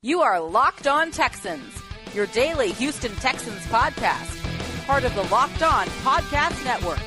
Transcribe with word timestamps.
You 0.00 0.20
are 0.20 0.38
Locked 0.38 0.86
On 0.86 1.10
Texans, 1.10 1.82
your 2.14 2.26
daily 2.26 2.70
Houston 2.70 3.10
Texans 3.16 3.58
podcast, 3.62 4.86
part 4.86 5.02
of 5.02 5.12
the 5.16 5.24
Locked 5.24 5.60
On 5.64 5.86
Podcast 6.04 6.64
Network. 6.64 7.00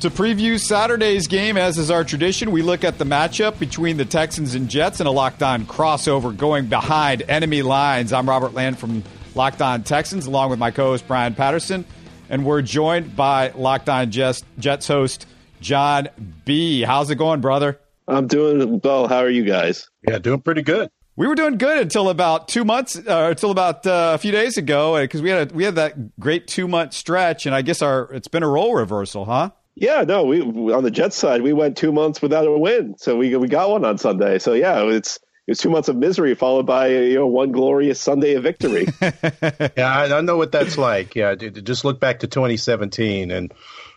To 0.00 0.10
preview 0.10 0.58
Saturday's 0.58 1.28
game, 1.28 1.56
as 1.56 1.78
is 1.78 1.92
our 1.92 2.02
tradition, 2.02 2.50
we 2.50 2.62
look 2.62 2.82
at 2.82 2.98
the 2.98 3.04
matchup 3.04 3.60
between 3.60 3.98
the 3.98 4.04
Texans 4.04 4.56
and 4.56 4.68
Jets 4.68 5.00
in 5.00 5.06
a 5.06 5.12
locked 5.12 5.44
on 5.44 5.64
crossover 5.64 6.36
going 6.36 6.66
behind 6.66 7.22
enemy 7.28 7.62
lines. 7.62 8.12
I'm 8.12 8.28
Robert 8.28 8.52
Land 8.52 8.80
from 8.80 9.04
Locked 9.36 9.62
On 9.62 9.84
Texans, 9.84 10.26
along 10.26 10.50
with 10.50 10.58
my 10.58 10.72
co 10.72 10.86
host 10.86 11.06
Brian 11.06 11.36
Patterson. 11.36 11.84
And 12.28 12.44
we're 12.44 12.62
joined 12.62 13.14
by 13.14 13.50
Locked 13.50 13.88
On 13.88 14.10
Jets, 14.10 14.42
Jets 14.58 14.88
host 14.88 15.28
John 15.60 16.08
B. 16.44 16.80
How's 16.80 17.10
it 17.10 17.14
going, 17.14 17.40
brother? 17.40 17.78
I'm 18.10 18.26
doing 18.26 18.80
well. 18.82 19.06
How 19.06 19.18
are 19.18 19.30
you 19.30 19.44
guys? 19.44 19.88
Yeah, 20.06 20.18
doing 20.18 20.40
pretty 20.40 20.62
good. 20.62 20.90
We 21.16 21.26
were 21.26 21.34
doing 21.34 21.58
good 21.58 21.78
until 21.78 22.08
about 22.08 22.48
two 22.48 22.64
months, 22.64 22.96
uh, 22.96 23.28
until 23.30 23.50
about 23.50 23.86
uh, 23.86 24.12
a 24.14 24.18
few 24.18 24.32
days 24.32 24.56
ago, 24.56 24.98
because 25.00 25.22
we 25.22 25.30
had 25.30 25.50
a, 25.50 25.54
we 25.54 25.64
had 25.64 25.74
that 25.76 26.18
great 26.18 26.46
two 26.46 26.66
month 26.66 26.94
stretch, 26.94 27.46
and 27.46 27.54
I 27.54 27.62
guess 27.62 27.82
our 27.82 28.12
it's 28.12 28.28
been 28.28 28.42
a 28.42 28.48
role 28.48 28.74
reversal, 28.74 29.24
huh? 29.24 29.50
Yeah, 29.74 30.02
no, 30.02 30.24
we 30.24 30.40
on 30.40 30.82
the 30.82 30.90
Jets 30.90 31.16
side 31.16 31.42
we 31.42 31.52
went 31.52 31.76
two 31.76 31.92
months 31.92 32.20
without 32.20 32.46
a 32.46 32.58
win, 32.58 32.96
so 32.98 33.16
we 33.16 33.34
we 33.36 33.48
got 33.48 33.70
one 33.70 33.84
on 33.84 33.98
Sunday. 33.98 34.38
So 34.38 34.54
yeah, 34.54 34.82
it's 34.84 35.16
it 35.16 35.52
was 35.52 35.58
two 35.58 35.70
months 35.70 35.88
of 35.88 35.96
misery 35.96 36.34
followed 36.34 36.66
by 36.66 36.88
you 36.88 37.16
know 37.16 37.26
one 37.26 37.52
glorious 37.52 38.00
Sunday 38.00 38.34
of 38.34 38.42
victory. 38.42 38.86
yeah, 39.00 39.70
I, 39.78 40.16
I, 40.16 40.20
know 40.22 40.36
what 40.36 40.52
that's 40.52 40.78
like. 40.78 41.14
Yeah, 41.14 41.34
just 41.34 41.84
look 41.84 42.00
back 42.00 42.20
to 42.20 42.26
2017 42.26 43.30
and 43.30 43.52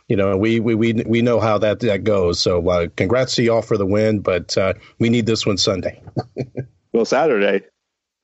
you 0.08 0.16
know, 0.16 0.38
we 0.38 0.60
we 0.60 0.76
we, 0.76 0.94
we 0.94 1.22
know 1.22 1.40
how 1.40 1.58
that, 1.60 1.80
that 1.82 2.04
goes. 2.04 2.40
So, 2.42 2.68
uh, 2.70 2.88
congrats 2.96 3.36
to 3.36 3.44
y'all 3.44 3.62
for 3.62 3.78
the 3.78 3.86
win, 3.86 4.20
but 4.20 4.58
uh, 4.58 4.74
we 5.00 5.10
need 5.10 5.26
this 5.26 5.46
one 5.46 5.58
Sunday. 5.58 6.02
well, 6.94 7.06
Saturday. 7.06 7.66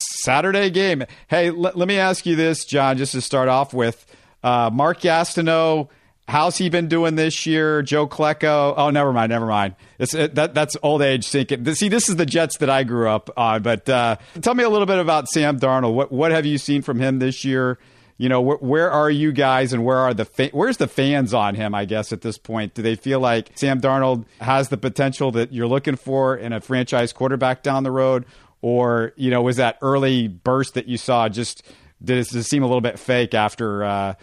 Saturday 0.01 0.69
game. 0.69 1.03
Hey, 1.27 1.47
l- 1.49 1.71
let 1.75 1.87
me 1.87 1.97
ask 1.97 2.25
you 2.25 2.35
this, 2.35 2.65
John, 2.65 2.97
just 2.97 3.13
to 3.13 3.21
start 3.21 3.49
off 3.49 3.73
with. 3.73 4.05
Uh, 4.43 4.69
Mark 4.71 5.01
Gastineau, 5.01 5.89
how's 6.27 6.57
he 6.57 6.69
been 6.69 6.87
doing 6.87 7.15
this 7.15 7.45
year? 7.45 7.81
Joe 7.81 8.07
Klecko. 8.07 8.73
Oh, 8.77 8.89
never 8.89 9.11
mind, 9.11 9.31
never 9.31 9.45
mind. 9.45 9.75
It's 9.97 10.13
it, 10.13 10.35
that 10.35 10.53
that's 10.53 10.77
old 10.83 11.01
age 11.01 11.25
sinking. 11.27 11.73
See, 11.75 11.89
this 11.89 12.07
is 12.07 12.15
the 12.15 12.25
Jets 12.25 12.57
that 12.59 12.69
I 12.69 12.83
grew 12.83 13.09
up 13.09 13.29
on. 13.35 13.63
But 13.63 13.89
uh, 13.89 14.17
tell 14.41 14.55
me 14.55 14.63
a 14.63 14.69
little 14.69 14.85
bit 14.85 14.99
about 14.99 15.27
Sam 15.27 15.59
Darnold. 15.59 15.93
What 15.93 16.11
what 16.11 16.31
have 16.31 16.45
you 16.45 16.57
seen 16.57 16.81
from 16.81 16.99
him 16.99 17.19
this 17.19 17.43
year? 17.43 17.77
You 18.19 18.27
know, 18.27 18.43
wh- 18.43 18.61
where 18.61 18.91
are 18.91 19.09
you 19.09 19.31
guys 19.31 19.71
and 19.71 19.83
where 19.83 19.97
are 19.97 20.13
the 20.13 20.25
fa- 20.25 20.49
where's 20.51 20.77
the 20.77 20.89
fans 20.89 21.33
on 21.33 21.55
him? 21.55 21.73
I 21.73 21.85
guess 21.85 22.11
at 22.11 22.21
this 22.21 22.37
point, 22.37 22.73
do 22.73 22.81
they 22.81 22.95
feel 22.95 23.21
like 23.21 23.51
Sam 23.55 23.79
Darnold 23.79 24.25
has 24.41 24.67
the 24.67 24.77
potential 24.77 25.31
that 25.31 25.53
you're 25.53 25.67
looking 25.67 25.95
for 25.95 26.35
in 26.35 26.51
a 26.51 26.59
franchise 26.59 27.13
quarterback 27.13 27.63
down 27.63 27.83
the 27.83 27.91
road, 27.91 28.25
or 28.61 29.13
you 29.15 29.31
know, 29.31 29.41
was 29.41 29.55
that 29.55 29.77
early 29.81 30.27
burst 30.27 30.73
that 30.73 30.87
you 30.87 30.97
saw 30.97 31.29
just 31.29 31.63
did 32.03 32.17
it, 32.17 32.25
seem 32.25 32.61
a 32.61 32.67
little 32.67 32.81
bit 32.81 32.99
fake 32.99 33.33
after 33.33 33.85
uh, 33.85 34.13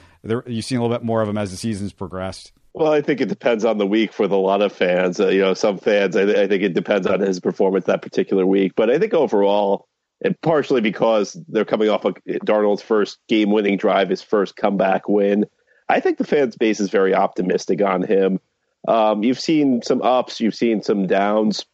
you've 0.47 0.65
seen 0.67 0.79
a 0.79 0.83
little 0.83 0.95
bit 0.95 1.05
more 1.05 1.23
of 1.23 1.29
him 1.29 1.39
as 1.39 1.51
the 1.51 1.57
season's 1.57 1.95
progressed? 1.95 2.53
Well, 2.75 2.93
I 2.93 3.01
think 3.01 3.23
it 3.23 3.31
depends 3.31 3.65
on 3.65 3.79
the 3.79 3.87
week 3.87 4.13
for 4.13 4.25
a 4.25 4.37
lot 4.37 4.61
of 4.61 4.71
fans. 4.71 5.19
Uh, 5.19 5.29
you 5.29 5.41
know, 5.41 5.55
some 5.55 5.79
fans, 5.79 6.15
I, 6.15 6.23
I, 6.25 6.47
think 6.47 6.63
it 6.63 6.75
depends 6.75 7.07
on 7.07 7.21
his 7.21 7.41
performance 7.41 7.87
that 7.87 8.03
particular 8.03 8.45
week. 8.45 8.75
But 8.77 8.91
I 8.91 8.99
think 8.99 9.15
overall, 9.15 9.89
and 10.23 10.41
partially 10.41 10.81
because 10.81 11.37
they're 11.49 11.65
coming 11.65 11.89
off 11.89 12.05
of 12.05 12.17
Darnold's 12.27 12.83
first 12.83 13.19
game 13.29 13.51
winning 13.51 13.77
drive, 13.77 14.09
his 14.09 14.23
first 14.23 14.57
comeback 14.57 15.09
win. 15.09 15.47
I 15.89 16.01
think 16.01 16.19
the 16.19 16.25
fans 16.25 16.57
base 16.57 16.81
is 16.81 16.91
very 16.91 17.15
optimistic 17.15 17.83
on 17.83 18.03
him. 18.03 18.41
Um, 18.89 19.23
you've 19.23 19.41
seen 19.41 19.83
some 19.83 20.03
ups, 20.03 20.41
you've 20.41 20.55
seen 20.55 20.83
some 20.83 21.07
downs, 21.07 21.65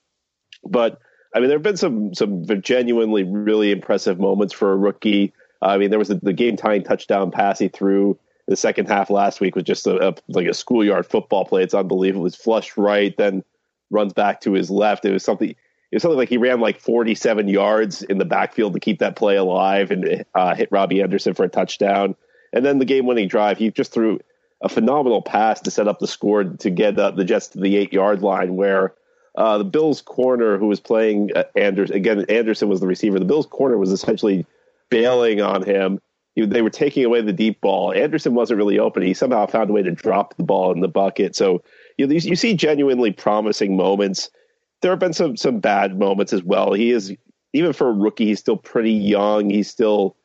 but 0.64 0.98
I 1.34 1.38
mean, 1.38 1.48
there 1.48 1.56
have 1.56 1.62
been 1.62 1.76
some 1.76 2.14
some 2.14 2.44
genuinely 2.60 3.22
really 3.22 3.70
impressive 3.70 4.18
moments 4.18 4.52
for 4.52 4.72
a 4.72 4.76
rookie. 4.76 5.32
I 5.60 5.78
mean, 5.78 5.90
there 5.90 5.98
was 5.98 6.08
the, 6.08 6.16
the 6.16 6.32
game 6.32 6.56
tying 6.56 6.82
touchdown 6.82 7.30
pass 7.30 7.58
he 7.58 7.68
threw 7.68 8.18
the 8.48 8.56
second 8.56 8.88
half 8.88 9.10
last 9.10 9.40
week 9.40 9.54
was 9.54 9.64
just 9.64 9.86
a, 9.86 10.08
a, 10.08 10.14
like 10.28 10.46
a 10.46 10.54
schoolyard 10.54 11.06
football 11.06 11.44
play. 11.44 11.62
It's 11.62 11.74
unbelievable. 11.74 12.22
It 12.22 12.24
was 12.24 12.36
flushed 12.36 12.76
right, 12.76 13.16
then 13.16 13.44
runs 13.90 14.12
back 14.12 14.40
to 14.42 14.52
his 14.52 14.70
left. 14.70 15.04
It 15.04 15.12
was 15.12 15.24
something 15.24 15.54
it 15.92 15.96
was 15.96 16.02
something 16.02 16.16
like 16.16 16.30
he 16.30 16.38
ran 16.38 16.58
like 16.58 16.80
47 16.80 17.48
yards 17.48 18.02
in 18.02 18.16
the 18.16 18.24
backfield 18.24 18.72
to 18.72 18.80
keep 18.80 19.00
that 19.00 19.14
play 19.14 19.36
alive 19.36 19.90
and 19.90 20.24
uh, 20.34 20.54
hit 20.54 20.70
Robbie 20.72 21.02
Anderson 21.02 21.34
for 21.34 21.44
a 21.44 21.50
touchdown. 21.50 22.16
And 22.50 22.64
then 22.64 22.78
the 22.78 22.86
game 22.86 23.04
winning 23.04 23.28
drive, 23.28 23.58
he 23.58 23.70
just 23.70 23.92
threw 23.92 24.18
a 24.62 24.70
phenomenal 24.70 25.20
pass 25.20 25.60
to 25.60 25.70
set 25.70 25.88
up 25.88 25.98
the 25.98 26.06
score 26.06 26.44
to 26.44 26.70
get 26.70 26.98
uh, 26.98 27.10
the 27.10 27.26
Jets 27.26 27.48
to 27.48 27.60
the 27.60 27.76
eight 27.76 27.92
yard 27.92 28.22
line 28.22 28.56
where 28.56 28.94
uh, 29.36 29.58
the 29.58 29.64
Bills 29.64 30.00
corner 30.00 30.56
who 30.56 30.66
was 30.66 30.80
playing 30.80 31.30
uh, 31.36 31.44
Anderson, 31.56 31.94
again, 31.94 32.24
Anderson 32.30 32.70
was 32.70 32.80
the 32.80 32.86
receiver. 32.86 33.18
The 33.18 33.26
Bills 33.26 33.46
corner 33.46 33.76
was 33.76 33.92
essentially 33.92 34.46
bailing 34.88 35.42
on 35.42 35.62
him. 35.62 36.00
He, 36.34 36.46
they 36.46 36.62
were 36.62 36.70
taking 36.70 37.04
away 37.04 37.20
the 37.20 37.34
deep 37.34 37.60
ball. 37.60 37.92
Anderson 37.92 38.34
wasn't 38.34 38.56
really 38.56 38.78
open. 38.78 39.02
He 39.02 39.12
somehow 39.12 39.44
found 39.44 39.68
a 39.68 39.74
way 39.74 39.82
to 39.82 39.90
drop 39.90 40.38
the 40.38 40.42
ball 40.42 40.72
in 40.72 40.80
the 40.80 40.88
bucket. 40.88 41.36
So 41.36 41.62
you, 41.98 42.06
you 42.06 42.36
see 42.36 42.54
genuinely 42.54 43.12
promising 43.12 43.76
moments 43.76 44.30
there 44.82 44.92
have 44.92 44.98
been 44.98 45.12
some 45.12 45.36
some 45.36 45.60
bad 45.60 45.98
moments 45.98 46.32
as 46.32 46.42
well. 46.42 46.72
He 46.72 46.90
is 46.90 47.14
even 47.52 47.72
for 47.72 47.88
a 47.88 47.92
rookie, 47.92 48.26
he's 48.26 48.40
still 48.40 48.56
pretty 48.56 48.92
young. 48.92 49.48
He's 49.50 49.70
still 49.70 50.16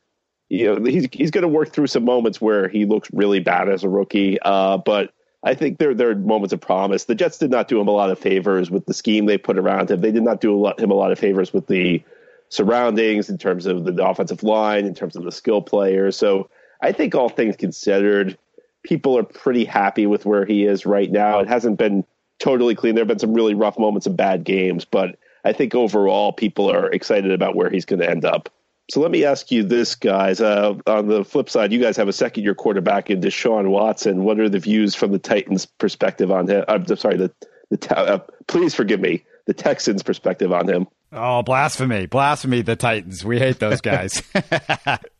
you 0.48 0.66
know 0.66 0.84
he's 0.84 1.08
he's 1.12 1.30
going 1.30 1.42
to 1.42 1.48
work 1.48 1.72
through 1.72 1.86
some 1.86 2.04
moments 2.04 2.40
where 2.40 2.68
he 2.68 2.84
looks 2.84 3.08
really 3.12 3.40
bad 3.40 3.68
as 3.68 3.84
a 3.84 3.88
rookie. 3.88 4.38
Uh, 4.42 4.78
but 4.78 5.12
I 5.44 5.54
think 5.54 5.78
there 5.78 5.94
there 5.94 6.10
are 6.10 6.14
moments 6.14 6.52
of 6.52 6.60
promise. 6.60 7.04
The 7.04 7.14
Jets 7.14 7.38
did 7.38 7.50
not 7.50 7.68
do 7.68 7.80
him 7.80 7.88
a 7.88 7.92
lot 7.92 8.10
of 8.10 8.18
favors 8.18 8.70
with 8.70 8.86
the 8.86 8.94
scheme 8.94 9.26
they 9.26 9.38
put 9.38 9.58
around 9.58 9.90
him. 9.90 10.00
They 10.00 10.12
did 10.12 10.24
not 10.24 10.40
do 10.40 10.54
a 10.54 10.58
lot, 10.58 10.80
him 10.80 10.90
a 10.90 10.94
lot 10.94 11.12
of 11.12 11.18
favors 11.18 11.52
with 11.52 11.66
the 11.68 12.02
surroundings 12.48 13.28
in 13.30 13.38
terms 13.38 13.66
of 13.66 13.84
the 13.84 14.04
offensive 14.04 14.42
line, 14.42 14.84
in 14.86 14.94
terms 14.94 15.16
of 15.16 15.24
the 15.24 15.32
skill 15.32 15.62
players. 15.62 16.16
So 16.16 16.48
I 16.82 16.92
think 16.92 17.14
all 17.14 17.28
things 17.28 17.56
considered, 17.56 18.38
people 18.82 19.16
are 19.18 19.22
pretty 19.22 19.64
happy 19.64 20.06
with 20.06 20.24
where 20.24 20.46
he 20.46 20.64
is 20.64 20.86
right 20.86 21.10
now. 21.10 21.40
It 21.40 21.48
hasn't 21.48 21.78
been 21.78 22.04
totally 22.38 22.74
clean. 22.74 22.94
There 22.94 23.02
have 23.02 23.08
been 23.08 23.18
some 23.18 23.34
really 23.34 23.54
rough 23.54 23.78
moments 23.78 24.06
of 24.06 24.16
bad 24.16 24.44
games, 24.44 24.84
but 24.84 25.18
I 25.44 25.52
think 25.52 25.74
overall 25.74 26.32
people 26.32 26.70
are 26.70 26.90
excited 26.90 27.32
about 27.32 27.54
where 27.54 27.70
he's 27.70 27.84
going 27.84 28.00
to 28.00 28.10
end 28.10 28.24
up. 28.24 28.48
So 28.90 29.00
let 29.00 29.10
me 29.10 29.24
ask 29.24 29.50
you 29.50 29.64
this, 29.64 29.94
guys. 29.94 30.40
Uh, 30.40 30.74
on 30.86 31.08
the 31.08 31.24
flip 31.24 31.50
side, 31.50 31.72
you 31.72 31.80
guys 31.80 31.96
have 31.98 32.08
a 32.08 32.12
second 32.12 32.44
year 32.44 32.54
quarterback 32.54 33.10
in 33.10 33.20
Deshaun 33.20 33.68
Watson. 33.68 34.24
What 34.24 34.40
are 34.40 34.48
the 34.48 34.58
views 34.58 34.94
from 34.94 35.12
the 35.12 35.18
Titans' 35.18 35.66
perspective 35.66 36.30
on 36.30 36.48
him? 36.48 36.64
I'm 36.68 36.86
sorry, 36.96 37.18
the, 37.18 37.30
the 37.70 37.98
uh, 37.98 38.18
please 38.46 38.74
forgive 38.74 39.00
me, 39.00 39.24
the 39.44 39.52
Texans' 39.52 40.02
perspective 40.02 40.52
on 40.52 40.68
him. 40.68 40.86
Oh, 41.10 41.42
blasphemy. 41.42 42.04
Blasphemy, 42.04 42.60
the 42.60 42.76
Titans. 42.76 43.24
We 43.24 43.38
hate 43.38 43.58
those 43.58 43.80
guys. 43.80 44.22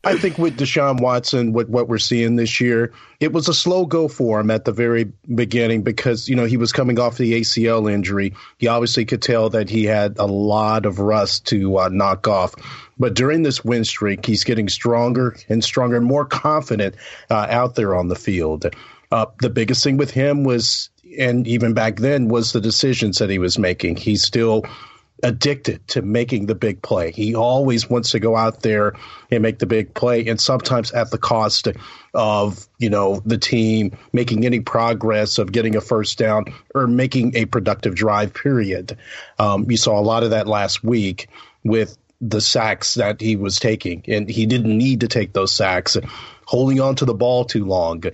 I 0.05 0.17
think 0.19 0.37
with 0.37 0.59
Deshaun 0.59 1.01
Watson, 1.01 1.55
what, 1.55 1.71
what 1.71 1.89
we're 1.89 1.97
seeing 1.97 2.37
this 2.37 2.61
year, 2.61 2.93
it 3.21 3.33
was 3.33 3.49
a 3.49 3.55
slow 3.55 3.87
go 3.87 4.07
for 4.07 4.39
him 4.39 4.51
at 4.51 4.67
the 4.67 4.73
very 4.73 5.11
beginning 5.35 5.83
because, 5.83 6.29
you 6.29 6.37
know, 6.37 6.45
he 6.45 6.59
was 6.59 6.73
coming 6.73 6.99
off 6.99 7.17
the 7.17 7.41
ACL 7.41 7.91
injury. 7.91 8.35
He 8.59 8.67
obviously 8.67 9.07
could 9.07 9.23
tell 9.23 9.49
that 9.51 9.71
he 9.71 9.85
had 9.85 10.19
a 10.19 10.27
lot 10.27 10.85
of 10.85 10.99
rust 10.99 11.47
to 11.47 11.79
uh, 11.79 11.89
knock 11.89 12.29
off. 12.29 12.55
But 12.99 13.15
during 13.15 13.43
this 13.43 13.65
win 13.65 13.85
streak, 13.85 14.27
he's 14.27 14.45
getting 14.45 14.69
stronger 14.69 15.37
and 15.49 15.65
stronger 15.65 15.97
and 15.97 16.05
more 16.05 16.27
confident 16.27 16.97
uh, 17.31 17.47
out 17.49 17.77
there 17.77 17.97
on 17.97 18.09
the 18.09 18.17
field. 18.17 18.67
Uh, 19.11 19.27
the 19.41 19.49
biggest 19.49 19.83
thing 19.85 19.97
with 19.97 20.11
him 20.11 20.45
was, 20.45 20.91
and 21.19 21.47
even 21.47 21.73
back 21.73 21.97
then, 21.97 22.29
was 22.29 22.53
the 22.53 22.61
decisions 22.61 23.19
that 23.19 23.31
he 23.31 23.39
was 23.39 23.59
making. 23.59 23.97
He's 23.97 24.23
still 24.23 24.65
addicted 25.23 25.87
to 25.89 26.03
making 26.03 26.47
the 26.47 26.55
big 26.55 26.83
play. 26.83 27.11
He 27.11 27.35
always 27.35 27.89
wants 27.89 28.13
to 28.13 28.21
go 28.21 28.37
out 28.37 28.63
there 28.63 28.95
and 29.31 29.43
make 29.43 29.59
the 29.59 29.67
big 29.67 29.95
play, 29.95 30.27
and 30.27 30.41
sometimes 30.41 30.93
at 30.93 31.11
the 31.11 31.19
cost 31.19 31.69
of 32.15 32.67
you 32.79 32.91
know 32.91 33.21
the 33.25 33.39
team 33.39 33.97
making 34.13 34.47
any 34.47 34.61
progress 34.61 35.39
of 35.39 35.53
getting 35.53 35.77
a 35.77 35.81
first 35.81 36.19
down 36.19 36.47
or 36.75 36.87
making 36.87 37.37
a 37.37 37.45
productive 37.47 37.95
drive. 37.95 38.35
Period. 38.35 38.97
Um, 39.39 39.71
you 39.71 39.77
saw 39.77 39.99
a 39.99 40.03
lot 40.03 40.23
of 40.23 40.31
that 40.31 40.47
last 40.47 40.85
week 40.85 41.29
with 41.65 41.97
the 42.21 42.41
sacks 42.41 42.95
that 42.95 43.21
he 43.21 43.37
was 43.37 43.59
taking, 43.59 44.05
and 44.09 44.29
he 44.29 44.47
didn't 44.47 44.77
need 44.77 45.01
to 45.01 45.09
take 45.09 45.33
those 45.33 45.53
sacks. 45.53 45.97
Holding 46.47 46.81
on 46.81 46.97
to 46.97 47.05
the 47.05 47.15
ball 47.15 47.45
too 47.45 47.65
long. 47.65 48.05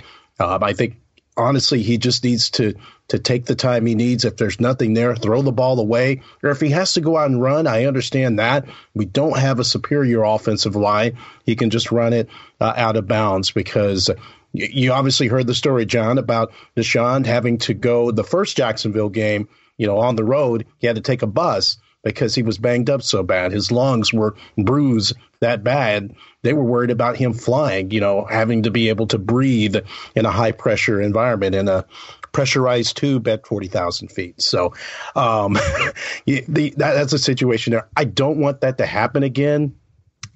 Um, 0.40 0.62
I 0.62 0.72
think 0.72 0.96
honestly, 1.36 1.82
he 1.82 1.98
just 1.98 2.24
needs 2.24 2.50
to 2.50 2.74
to 3.08 3.18
take 3.18 3.44
the 3.44 3.54
time 3.54 3.86
he 3.86 3.94
needs. 3.94 4.24
If 4.24 4.36
there's 4.36 4.60
nothing 4.60 4.94
there, 4.94 5.14
throw 5.14 5.42
the 5.42 5.52
ball 5.52 5.78
away. 5.78 6.22
Or 6.42 6.50
if 6.50 6.60
he 6.60 6.70
has 6.70 6.94
to 6.94 7.00
go 7.00 7.16
out 7.16 7.30
and 7.30 7.40
run, 7.40 7.66
I 7.66 7.84
understand 7.84 8.38
that. 8.38 8.66
We 8.94 9.04
don't 9.04 9.38
have 9.38 9.58
a 9.58 9.64
superior 9.64 10.22
offensive 10.22 10.76
line. 10.76 11.18
He 11.44 11.56
can 11.56 11.70
just 11.70 11.92
run 11.92 12.12
it 12.12 12.28
uh, 12.60 12.72
out 12.76 12.96
of 12.96 13.06
bounds 13.06 13.50
because 13.50 14.10
you 14.52 14.92
obviously 14.92 15.26
heard 15.26 15.46
the 15.46 15.54
story, 15.54 15.84
John, 15.84 16.16
about 16.16 16.52
Deshaun 16.76 17.26
having 17.26 17.58
to 17.58 17.74
go 17.74 18.10
the 18.10 18.24
first 18.24 18.56
Jacksonville 18.56 19.08
game, 19.08 19.48
you 19.76 19.86
know, 19.86 19.98
on 19.98 20.16
the 20.16 20.24
road. 20.24 20.66
He 20.78 20.86
had 20.86 20.96
to 20.96 21.02
take 21.02 21.22
a 21.22 21.26
bus 21.26 21.76
because 22.04 22.34
he 22.34 22.42
was 22.42 22.58
banged 22.58 22.88
up 22.88 23.02
so 23.02 23.22
bad. 23.22 23.50
His 23.52 23.72
lungs 23.72 24.12
were 24.12 24.36
bruised 24.56 25.16
that 25.40 25.64
bad. 25.64 26.14
They 26.42 26.52
were 26.52 26.62
worried 26.62 26.90
about 26.90 27.16
him 27.16 27.32
flying, 27.32 27.90
you 27.90 28.00
know, 28.00 28.24
having 28.24 28.62
to 28.64 28.70
be 28.70 28.90
able 28.90 29.06
to 29.08 29.18
breathe 29.18 29.76
in 30.14 30.26
a 30.26 30.30
high 30.30 30.52
pressure 30.52 31.00
environment 31.00 31.54
in 31.54 31.68
a 31.68 31.84
pressurized 32.34 32.98
tube 32.98 33.26
at 33.28 33.46
40,000 33.46 34.08
feet. 34.08 34.42
So 34.42 34.74
um, 35.16 35.54
the, 36.26 36.74
that, 36.76 36.76
that's 36.76 37.14
a 37.14 37.18
situation 37.18 37.70
there. 37.70 37.88
I 37.96 38.04
don't 38.04 38.38
want 38.38 38.60
that 38.60 38.78
to 38.78 38.86
happen 38.86 39.22
again. 39.22 39.76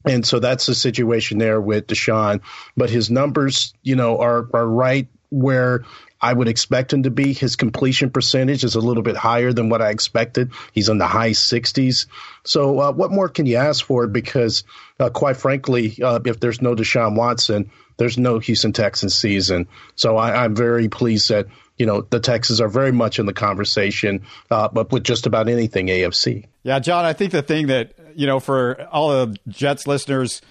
And 0.04 0.26
so 0.26 0.38
that's 0.38 0.64
the 0.64 0.74
situation 0.74 1.36
there 1.36 1.60
with 1.60 1.88
Deshaun. 1.88 2.40
But 2.76 2.88
his 2.88 3.10
numbers, 3.10 3.74
you 3.82 3.96
know, 3.96 4.18
are, 4.20 4.48
are 4.54 4.66
right 4.66 5.08
where 5.30 5.84
I 6.20 6.32
would 6.32 6.48
expect 6.48 6.92
him 6.92 7.04
to 7.04 7.10
be. 7.10 7.32
His 7.32 7.56
completion 7.56 8.10
percentage 8.10 8.64
is 8.64 8.74
a 8.74 8.80
little 8.80 9.02
bit 9.02 9.16
higher 9.16 9.52
than 9.52 9.68
what 9.68 9.82
I 9.82 9.90
expected. 9.90 10.52
He's 10.72 10.88
in 10.88 10.98
the 10.98 11.06
high 11.06 11.30
60s. 11.30 12.06
So, 12.44 12.80
uh, 12.80 12.92
what 12.92 13.12
more 13.12 13.28
can 13.28 13.46
you 13.46 13.56
ask 13.56 13.84
for? 13.84 14.06
Because, 14.06 14.64
uh, 14.98 15.10
quite 15.10 15.36
frankly, 15.36 15.98
uh, 16.02 16.20
if 16.24 16.40
there's 16.40 16.62
no 16.62 16.74
Deshaun 16.74 17.14
Watson, 17.14 17.70
there's 17.98 18.18
no 18.18 18.38
Houston 18.38 18.72
Texans 18.72 19.14
season. 19.14 19.68
So, 19.94 20.16
I, 20.16 20.44
am 20.44 20.56
very 20.56 20.88
pleased 20.88 21.28
that 21.28 21.46
you 21.78 21.86
know 21.86 22.02
the 22.02 22.20
Texans 22.20 22.60
are 22.60 22.68
very 22.68 22.92
much 22.92 23.18
in 23.18 23.26
the 23.26 23.32
conversation, 23.32 24.22
uh, 24.50 24.68
but 24.68 24.92
with 24.92 25.04
just 25.04 25.26
about 25.26 25.48
anything 25.48 25.86
AFC. 25.86 26.46
Yeah, 26.62 26.78
John, 26.80 27.04
I 27.04 27.12
think 27.12 27.32
the 27.32 27.42
thing 27.42 27.68
that 27.68 27.94
you 28.14 28.26
know 28.26 28.40
for 28.40 28.86
all 28.90 29.10
the 29.10 29.36
Jets 29.48 29.86
listeners 29.86 30.42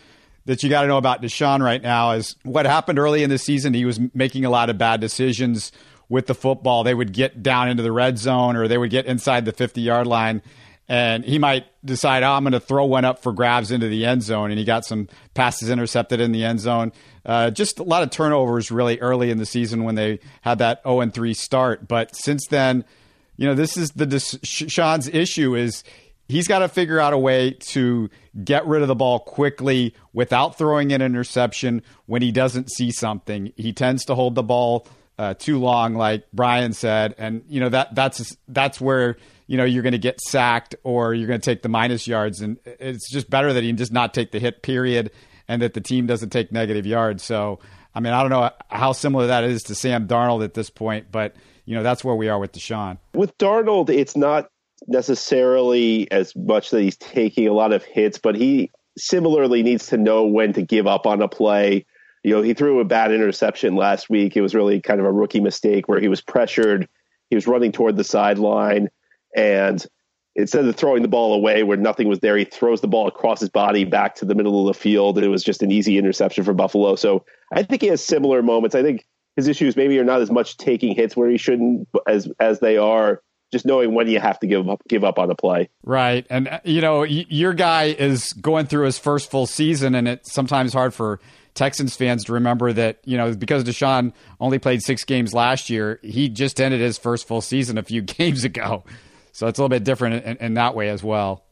that 0.46 0.64
you 0.64 0.70
got 0.70 0.84
to 0.84 0.88
know 0.88 0.98
about 0.98 1.22
Deshaun 1.22 1.62
right 1.62 1.82
now 1.82 2.12
is 2.12 2.38
what 2.44 2.66
happened 2.66 2.98
early 2.98 3.22
in 3.22 3.30
the 3.30 3.38
season. 3.38 3.74
He 3.74 3.86
was 3.86 4.00
making 4.14 4.46
a 4.46 4.50
lot 4.50 4.70
of 4.70 4.78
bad 4.78 5.02
decisions 5.02 5.74
with 6.10 6.28
the 6.28 6.34
football. 6.34 6.86
They 6.86 6.94
would 6.94 7.12
get 7.12 7.44
down 7.44 7.68
into 7.68 7.84
the 7.84 7.92
red 7.92 8.18
zone 8.18 8.56
or 8.56 8.70
they 8.70 8.78
would 8.78 8.90
get 8.90 9.06
inside 9.06 9.44
the 9.44 9.52
50 9.52 9.82
yard 9.82 10.08
line. 10.08 10.42
And 10.90 11.26
he 11.26 11.38
might 11.38 11.66
decide, 11.86 12.24
oh, 12.24 12.32
I'm 12.32 12.44
going 12.44 12.54
to 12.54 12.62
throw 12.62 12.86
one 12.86 13.04
up 13.04 13.22
for 13.22 13.34
grabs 13.34 13.72
into 13.72 13.90
the 13.90 14.06
end 14.06 14.24
zone. 14.24 14.52
And 14.52 14.60
he 14.60 14.64
got 14.64 14.86
some 14.86 15.10
passes 15.34 15.70
intercepted 15.70 16.22
in 16.22 16.32
the 16.32 16.46
end 16.46 16.62
zone. 16.62 16.94
Uh, 17.26 17.52
just 17.52 17.80
a 17.80 17.84
lot 17.84 18.04
of 18.04 18.10
turnovers 18.10 18.72
really 18.72 18.98
early 19.00 19.30
in 19.30 19.38
the 19.38 19.46
season 19.46 19.84
when 19.84 19.96
they 19.96 20.20
had 20.42 20.60
that 20.60 20.82
0 20.84 21.10
3 21.10 21.34
start. 21.34 21.88
But 21.88 22.16
since 22.16 22.48
then, 22.48 22.86
you 23.36 23.46
know, 23.46 23.54
this 23.54 23.76
is 23.76 23.90
the 23.92 24.08
Deshaun's 24.08 25.08
issue 25.10 25.56
is 25.56 25.84
he's 26.28 26.48
got 26.48 26.60
to 26.60 26.70
figure 26.70 27.00
out 27.00 27.14
a 27.14 27.18
way 27.18 27.52
to 27.52 28.10
get 28.44 28.66
rid 28.66 28.82
of 28.82 28.88
the 28.88 28.96
ball 28.96 29.20
quickly 29.20 29.94
without 30.14 30.58
throwing 30.58 30.92
an 30.92 31.02
interception 31.02 31.82
when 32.06 32.22
he 32.22 32.32
doesn't 32.32 32.72
see 32.72 32.92
something. 32.92 33.52
He 33.56 33.74
tends 33.74 34.06
to 34.06 34.16
hold 34.16 34.36
the 34.36 34.44
ball 34.44 34.88
uh, 35.18 35.34
too 35.34 35.60
long, 35.60 35.96
like 35.96 36.26
Brian 36.32 36.74
said, 36.74 37.16
and 37.18 37.44
you 37.48 37.60
know 37.60 37.70
that 37.70 37.96
that's 37.96 38.38
that's 38.48 38.80
where 38.80 39.18
you 39.48 39.58
know 39.58 39.64
you're 39.64 39.84
going 39.84 39.94
to 39.94 39.98
get 39.98 40.20
sacked 40.22 40.76
or 40.84 41.14
you're 41.14 41.28
going 41.28 41.40
to 41.40 41.46
take 41.46 41.62
the 41.62 41.70
minus 41.70 42.08
yards, 42.08 42.42
and 42.42 42.58
it's 42.66 43.10
just 43.10 43.30
better 43.30 43.54
that 43.54 43.64
he 43.64 43.72
just 43.74 43.92
not 43.92 44.14
take 44.14 44.32
the 44.32 44.40
hit 44.40 44.62
period, 44.62 45.12
and 45.48 45.62
that 45.62 45.74
the 45.74 45.82
team 45.82 46.06
doesn't 46.06 46.30
take 46.30 46.52
negative 46.52 46.86
yards. 46.86 47.24
So, 47.24 47.60
I 47.96 48.00
mean, 48.00 48.14
I 48.14 48.22
don't 48.22 48.30
know 48.30 48.52
how 48.70 48.92
similar 48.92 49.28
that 49.28 49.44
is 49.44 49.64
to 49.64 49.76
Sam 49.76 50.08
Darnold 50.08 50.44
at 50.44 50.54
this 50.54 50.70
point, 50.70 51.08
but 51.12 51.36
you 51.66 51.76
know 51.76 51.84
that's 51.84 52.04
where 52.04 52.16
we 52.16 52.30
are 52.30 52.38
with 52.40 52.52
Deshaun. 52.52 52.98
With 53.14 53.38
Darnold, 53.38 53.90
it's 53.90 54.16
not 54.16 54.50
necessarily 54.88 56.12
as 56.12 56.36
much 56.36 56.70
that 56.70 56.82
he's 56.82 56.98
taking 56.98 57.48
a 57.48 57.54
lot 57.54 57.74
of 57.74 57.84
hits, 57.84 58.20
but 58.20 58.36
he 58.36 58.72
similarly 58.98 59.64
needs 59.64 59.88
to 59.88 59.98
know 59.98 60.26
when 60.26 60.54
to 60.54 60.62
give 60.62 60.88
up 60.88 61.06
on 61.06 61.22
a 61.22 61.28
play. 61.28 61.86
You 62.24 62.36
know, 62.36 62.42
he 62.42 62.54
threw 62.54 62.80
a 62.80 62.86
bad 62.86 63.12
interception 63.12 63.76
last 63.76 64.10
week. 64.10 64.36
It 64.36 64.42
was 64.42 64.54
really 64.54 64.82
kind 64.82 65.00
of 65.00 65.06
a 65.06 65.12
rookie 65.12 65.40
mistake 65.40 65.88
where 65.88 66.00
he 66.00 66.08
was 66.08 66.22
pressured. 66.22 66.88
He 67.30 67.36
was 67.36 67.48
running 67.48 67.72
toward 67.72 67.98
the 67.98 68.04
sideline, 68.04 68.90
and 69.38 69.86
instead 70.36 70.66
of 70.66 70.76
throwing 70.76 71.02
the 71.02 71.08
ball 71.08 71.34
away 71.34 71.64
where 71.64 71.78
nothing 71.78 72.10
was 72.10 72.20
there, 72.20 72.36
he 72.36 72.46
throws 72.46 72.82
the 72.82 72.88
ball 72.88 73.08
across 73.08 73.40
his 73.40 73.50
body 73.50 73.86
back 73.86 74.16
to 74.16 74.26
the 74.26 74.36
middle 74.36 74.68
of 74.68 74.76
the 74.76 74.80
field. 74.80 75.18
And 75.18 75.26
it 75.26 75.30
was 75.30 75.44
just 75.44 75.64
an 75.64 75.72
easy 75.72 75.98
interception 75.98 76.44
for 76.44 76.54
Buffalo. 76.54 76.96
So 76.96 77.24
I 77.54 77.64
think 77.64 77.82
he 77.82 77.88
has 77.88 78.04
similar 78.04 78.44
moments. 78.44 78.76
I 78.76 78.84
think 78.84 79.06
his 79.36 79.48
issues 79.48 79.78
maybe 79.78 79.98
are 80.00 80.04
not 80.04 80.22
as 80.22 80.30
much 80.30 80.58
taking 80.58 80.96
hits 80.96 81.16
where 81.16 81.30
he 81.30 81.38
shouldn't 81.38 81.88
as 82.08 82.28
as 82.40 82.60
they 82.60 82.76
are 82.76 83.22
just 83.52 83.66
knowing 83.66 83.94
when 83.94 84.08
you 84.08 84.20
have 84.20 84.40
to 84.40 84.48
give 84.48 84.68
up 84.68 84.82
give 84.90 85.04
up 85.04 85.20
on 85.20 85.32
a 85.32 85.36
play. 85.36 85.70
Right, 85.84 86.26
and 86.30 86.48
uh, 86.48 86.60
you 86.66 86.82
know 86.82 87.04
your 87.04 87.54
guy 87.54 87.86
is 87.86 88.34
going 88.34 88.66
through 88.66 88.86
his 88.86 88.98
first 88.98 89.32
full 89.32 89.46
season, 89.46 89.96
and 89.96 90.08
it's 90.08 90.34
sometimes 90.34 90.74
hard 90.74 90.94
for 90.94 91.20
Texans 91.54 91.96
fans 91.96 92.26
to 92.26 92.34
remember 92.34 92.74
that 92.74 93.00
you 93.06 93.16
know 93.16 93.34
because 93.34 93.64
Deshaun 93.64 94.12
only 94.40 94.60
played 94.60 94.82
six 94.82 95.06
games 95.06 95.34
last 95.34 95.70
year, 95.70 96.00
he 96.04 96.30
just 96.30 96.60
ended 96.60 96.82
his 96.82 96.98
first 96.98 97.28
full 97.28 97.42
season 97.42 97.78
a 97.78 97.84
few 97.84 98.02
games 98.18 98.44
ago, 98.44 98.84
so 99.38 99.46
it's 99.46 99.60
a 99.60 99.62
little 99.62 99.70
bit 99.70 99.84
different 99.84 100.26
in, 100.26 100.38
in 100.38 100.54
that 100.56 100.74
way 100.74 100.90
as 100.90 101.04
well. 101.04 101.46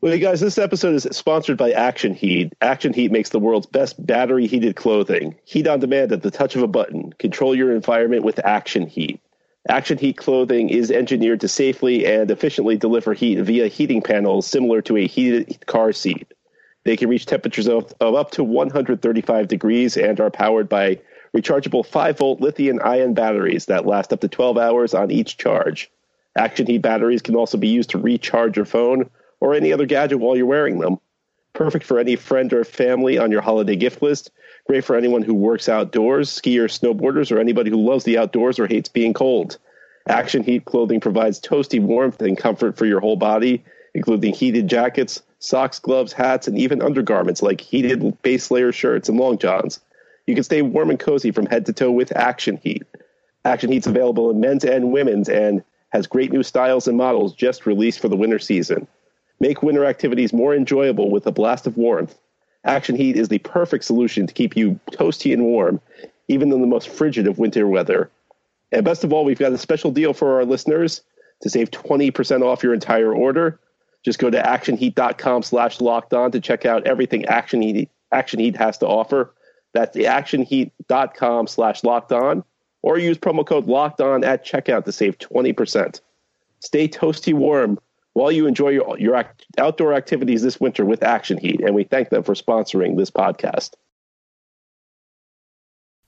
Well, 0.00 0.12
you 0.12 0.18
guys, 0.18 0.40
this 0.40 0.58
episode 0.58 0.96
is 0.96 1.06
sponsored 1.12 1.56
by 1.56 1.70
Action 1.70 2.12
Heat. 2.12 2.52
Action 2.60 2.92
Heat 2.92 3.12
makes 3.12 3.28
the 3.30 3.38
world's 3.38 3.68
best 3.68 4.04
battery 4.04 4.48
heated 4.48 4.74
clothing. 4.74 5.36
Heat 5.44 5.68
on 5.68 5.78
demand 5.78 6.10
at 6.10 6.22
the 6.22 6.32
touch 6.32 6.56
of 6.56 6.64
a 6.64 6.66
button. 6.66 7.12
Control 7.12 7.54
your 7.54 7.72
environment 7.72 8.24
with 8.24 8.44
Action 8.44 8.88
Heat. 8.88 9.20
Action 9.68 9.98
Heat 9.98 10.16
clothing 10.16 10.68
is 10.68 10.90
engineered 10.90 11.40
to 11.42 11.46
safely 11.46 12.06
and 12.06 12.28
efficiently 12.28 12.76
deliver 12.76 13.14
heat 13.14 13.40
via 13.40 13.68
heating 13.68 14.02
panels 14.02 14.44
similar 14.44 14.82
to 14.82 14.96
a 14.96 15.06
heated 15.06 15.64
car 15.66 15.92
seat. 15.92 16.34
They 16.82 16.96
can 16.96 17.08
reach 17.08 17.26
temperatures 17.26 17.68
of, 17.68 17.94
of 18.00 18.16
up 18.16 18.32
to 18.32 18.42
135 18.42 19.46
degrees 19.46 19.96
and 19.96 20.18
are 20.18 20.30
powered 20.30 20.68
by 20.68 20.98
rechargeable 21.36 21.86
5 21.86 22.18
volt 22.18 22.40
lithium 22.40 22.80
ion 22.82 23.14
batteries 23.14 23.66
that 23.66 23.86
last 23.86 24.12
up 24.12 24.22
to 24.22 24.28
12 24.28 24.58
hours 24.58 24.92
on 24.92 25.12
each 25.12 25.36
charge. 25.36 25.88
Action 26.38 26.66
Heat 26.66 26.78
batteries 26.78 27.22
can 27.22 27.36
also 27.36 27.58
be 27.58 27.68
used 27.68 27.90
to 27.90 27.98
recharge 27.98 28.56
your 28.56 28.64
phone 28.64 29.10
or 29.40 29.54
any 29.54 29.72
other 29.72 29.86
gadget 29.86 30.20
while 30.20 30.36
you're 30.36 30.46
wearing 30.46 30.78
them. 30.78 30.98
Perfect 31.52 31.84
for 31.84 31.98
any 31.98 32.16
friend 32.16 32.52
or 32.52 32.64
family 32.64 33.18
on 33.18 33.30
your 33.30 33.42
holiday 33.42 33.76
gift 33.76 34.00
list 34.00 34.30
Great 34.68 34.84
for 34.84 34.96
anyone 34.96 35.22
who 35.22 35.32
works 35.32 35.66
outdoors, 35.66 36.28
skiers, 36.28 36.78
snowboarders, 36.78 37.32
or 37.32 37.40
anybody 37.40 37.70
who 37.70 37.82
loves 37.82 38.04
the 38.04 38.18
outdoors 38.18 38.58
or 38.58 38.66
hates 38.66 38.90
being 38.90 39.14
cold. 39.14 39.56
Action 40.06 40.42
Heat 40.42 40.66
clothing 40.66 41.00
provides 41.00 41.40
toasty 41.40 41.80
warmth 41.80 42.20
and 42.20 42.36
comfort 42.36 42.76
for 42.76 42.84
your 42.84 43.00
whole 43.00 43.16
body, 43.16 43.64
including 43.94 44.34
heated 44.34 44.68
jackets, 44.68 45.22
socks, 45.38 45.78
gloves, 45.78 46.12
hats, 46.12 46.48
and 46.48 46.58
even 46.58 46.82
undergarments 46.82 47.42
like 47.42 47.62
heated 47.62 48.20
base 48.20 48.50
layer 48.50 48.70
shirts 48.70 49.08
and 49.08 49.18
long 49.18 49.38
johns. 49.38 49.80
You 50.26 50.34
can 50.34 50.44
stay 50.44 50.60
warm 50.60 50.90
and 50.90 51.00
cozy 51.00 51.30
from 51.30 51.46
head 51.46 51.64
to 51.64 51.72
toe 51.72 51.90
with 51.90 52.14
Action 52.14 52.58
Heat. 52.62 52.82
Action 53.46 53.72
Heat's 53.72 53.86
available 53.86 54.30
in 54.30 54.38
men's 54.38 54.66
and 54.66 54.92
women's 54.92 55.30
and 55.30 55.64
has 55.90 56.06
great 56.06 56.32
new 56.32 56.42
styles 56.42 56.86
and 56.86 56.96
models 56.96 57.34
just 57.34 57.66
released 57.66 58.00
for 58.00 58.08
the 58.08 58.16
winter 58.16 58.38
season. 58.38 58.86
Make 59.40 59.62
winter 59.62 59.84
activities 59.84 60.32
more 60.32 60.54
enjoyable 60.54 61.10
with 61.10 61.26
a 61.26 61.32
blast 61.32 61.66
of 61.66 61.76
warmth. 61.76 62.18
Action 62.64 62.96
Heat 62.96 63.16
is 63.16 63.28
the 63.28 63.38
perfect 63.38 63.84
solution 63.84 64.26
to 64.26 64.34
keep 64.34 64.56
you 64.56 64.78
toasty 64.92 65.32
and 65.32 65.44
warm, 65.44 65.80
even 66.26 66.52
in 66.52 66.60
the 66.60 66.66
most 66.66 66.88
frigid 66.88 67.26
of 67.26 67.38
winter 67.38 67.66
weather. 67.66 68.10
And 68.72 68.84
best 68.84 69.04
of 69.04 69.12
all, 69.12 69.24
we've 69.24 69.38
got 69.38 69.52
a 69.52 69.58
special 69.58 69.90
deal 69.90 70.12
for 70.12 70.36
our 70.36 70.44
listeners 70.44 71.02
to 71.42 71.48
save 71.50 71.70
20% 71.70 72.42
off 72.42 72.62
your 72.62 72.74
entire 72.74 73.14
order. 73.14 73.60
Just 74.04 74.18
go 74.18 74.28
to 74.30 74.40
actionheat.com 74.40 75.42
slash 75.42 75.80
locked 75.80 76.12
on 76.12 76.32
to 76.32 76.40
check 76.40 76.66
out 76.66 76.86
everything 76.86 77.24
Action 77.26 77.62
Heat, 77.62 77.90
Action 78.12 78.40
Heat 78.40 78.56
has 78.56 78.78
to 78.78 78.86
offer. 78.86 79.34
That's 79.72 79.94
the 79.94 80.04
actionheat.com 80.04 81.46
slash 81.46 81.84
locked 81.84 82.12
on, 82.12 82.44
or 82.88 82.96
use 82.96 83.18
promo 83.18 83.46
code 83.46 83.66
locked 83.66 84.00
on 84.00 84.24
at 84.24 84.46
checkout 84.46 84.86
to 84.86 84.92
save 84.92 85.18
20%. 85.18 86.00
Stay 86.60 86.88
toasty 86.88 87.34
warm 87.34 87.78
while 88.14 88.32
you 88.32 88.46
enjoy 88.46 88.70
your, 88.70 88.98
your 88.98 89.14
act, 89.14 89.44
outdoor 89.58 89.92
activities 89.92 90.40
this 90.40 90.58
winter 90.58 90.86
with 90.86 91.02
Action 91.02 91.36
Heat. 91.36 91.60
And 91.60 91.74
we 91.74 91.84
thank 91.84 92.08
them 92.08 92.22
for 92.22 92.32
sponsoring 92.32 92.96
this 92.96 93.10
podcast. 93.10 93.74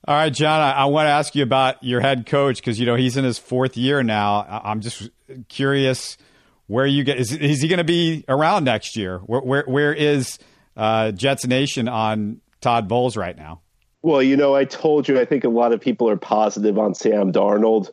All 0.07 0.15
right, 0.15 0.33
John, 0.33 0.59
I, 0.59 0.71
I 0.71 0.85
want 0.85 1.05
to 1.05 1.11
ask 1.11 1.35
you 1.35 1.43
about 1.43 1.83
your 1.83 2.01
head 2.01 2.25
coach 2.25 2.57
because, 2.57 2.79
you 2.79 2.87
know, 2.87 2.95
he's 2.95 3.15
in 3.15 3.25
his 3.25 3.37
fourth 3.37 3.77
year 3.77 4.01
now. 4.01 4.37
I, 4.37 4.71
am 4.71 4.81
just 4.81 5.07
curious 5.49 6.17
where 6.65 6.87
you 6.87 7.03
get, 7.03 7.19
is, 7.19 7.31
is 7.31 7.61
he 7.61 7.67
going 7.67 7.77
to 7.77 7.83
be 7.83 8.25
around 8.27 8.63
next 8.63 8.97
year? 8.97 9.19
Where, 9.19 9.41
where, 9.41 9.63
where 9.67 9.93
is 9.93 10.39
uh, 10.75 11.11
Jets 11.11 11.45
Nation 11.45 11.87
on 11.87 12.41
Todd 12.59 12.87
Bowles 12.87 13.15
right 13.15 13.37
now? 13.37 13.61
Well, 14.03 14.23
you 14.23 14.35
know, 14.35 14.55
I 14.55 14.65
told 14.65 15.07
you, 15.07 15.19
I 15.19 15.25
think 15.25 15.43
a 15.43 15.49
lot 15.49 15.73
of 15.73 15.81
people 15.81 16.09
are 16.09 16.17
positive 16.17 16.79
on 16.79 16.95
Sam 16.95 17.31
Darnold. 17.31 17.91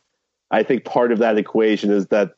I 0.50 0.62
think 0.62 0.84
part 0.84 1.12
of 1.12 1.18
that 1.18 1.36
equation 1.36 1.90
is 1.90 2.06
that 2.06 2.32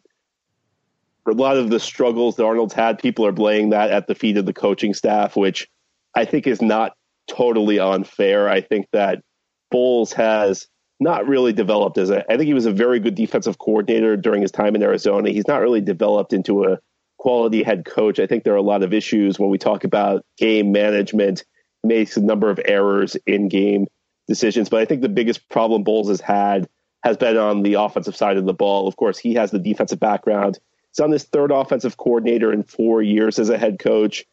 a 1.27 1.33
lot 1.33 1.57
of 1.57 1.71
the 1.71 1.79
struggles 1.79 2.37
that 2.37 2.43
Darnold's 2.43 2.73
had, 2.73 2.99
people 2.99 3.25
are 3.27 3.33
blaming 3.33 3.71
that 3.71 3.91
at 3.91 4.09
the 4.09 4.15
feet 4.15 4.37
of 4.37 4.47
the 4.47 4.53
coaching 4.53 4.95
staff, 4.95 5.37
which 5.37 5.69
I 6.17 6.25
think 6.25 6.47
is 6.47 6.61
not 6.61 6.95
totally 7.29 7.79
unfair. 7.79 8.49
I 8.49 8.61
think 8.61 8.89
that 8.93 9.23
Bowles 9.71 10.13
has 10.15 10.67
not 10.99 11.29
really 11.29 11.53
developed 11.53 11.99
as 11.99 12.11
a. 12.11 12.25
I 12.31 12.37
think 12.37 12.47
he 12.47 12.55
was 12.55 12.67
a 12.67 12.73
very 12.73 12.99
good 12.99 13.15
defensive 13.15 13.59
coordinator 13.59 14.17
during 14.17 14.43
his 14.43 14.51
time 14.51 14.75
in 14.75 14.83
Arizona. 14.83 15.31
He's 15.31 15.47
not 15.47 15.61
really 15.61 15.81
developed 15.81 16.33
into 16.33 16.65
a 16.65 16.79
quality 17.19 17.63
head 17.63 17.85
coach. 17.85 18.19
I 18.19 18.27
think 18.27 18.45
there 18.45 18.55
are 18.55 18.57
a 18.57 18.63
lot 18.63 18.83
of 18.83 18.93
issues 18.93 19.39
when 19.39 19.51
we 19.51 19.59
talk 19.59 19.85
about 19.85 20.25
game 20.37 20.73
management. 20.73 21.45
Makes 21.83 22.17
a 22.17 22.21
number 22.21 22.51
of 22.51 22.61
errors 22.65 23.17
in 23.27 23.49
game 23.49 23.87
decisions, 24.29 24.69
but 24.69 24.81
I 24.81 24.85
think 24.85 25.01
the 25.01 25.09
biggest 25.09 25.49
problem 25.49 25.83
Bowles 25.83 26.09
has 26.09 26.21
had 26.21 26.69
has 27.03 27.17
been 27.17 27.39
on 27.39 27.63
the 27.63 27.75
offensive 27.75 28.15
side 28.15 28.37
of 28.37 28.45
the 28.45 28.53
ball. 28.53 28.87
Of 28.87 28.97
course, 28.97 29.19
he 29.19 29.35
has 29.35 29.51
the 29.51 29.59
defensive 29.59 29.99
background 29.99 30.59
He's 30.91 31.01
on 31.01 31.11
his 31.11 31.25
third 31.25 31.51
offensive 31.51 31.97
coordinator 31.97 32.53
in 32.53 32.63
four 32.63 33.03
years 33.03 33.39
as 33.39 33.49
a 33.49 33.59
head 33.59 33.79
coach. 33.79 34.25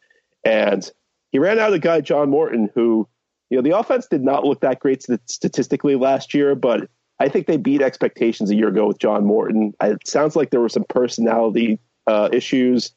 And 0.44 0.88
he 1.30 1.38
ran 1.38 1.58
out 1.58 1.72
of 1.72 1.80
guy 1.80 2.00
John 2.00 2.30
Morton, 2.30 2.70
who, 2.74 3.08
you 3.50 3.56
know, 3.56 3.62
the 3.62 3.78
offense 3.78 4.06
did 4.06 4.22
not 4.22 4.44
look 4.44 4.60
that 4.60 4.80
great 4.80 5.02
statistically 5.26 5.94
last 5.94 6.34
year, 6.34 6.54
but 6.54 6.88
I 7.20 7.28
think 7.28 7.46
they 7.46 7.56
beat 7.56 7.82
expectations 7.82 8.50
a 8.50 8.54
year 8.54 8.68
ago 8.68 8.86
with 8.86 8.98
John 8.98 9.24
Morton. 9.24 9.74
It 9.82 10.06
sounds 10.06 10.36
like 10.36 10.50
there 10.50 10.60
were 10.60 10.68
some 10.68 10.84
personality 10.88 11.80
uh, 12.06 12.28
issues. 12.32 12.92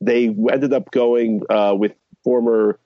They 0.00 0.26
ended 0.26 0.72
up 0.72 0.90
going 0.90 1.42
uh, 1.50 1.74
with 1.76 1.92
former 2.24 2.78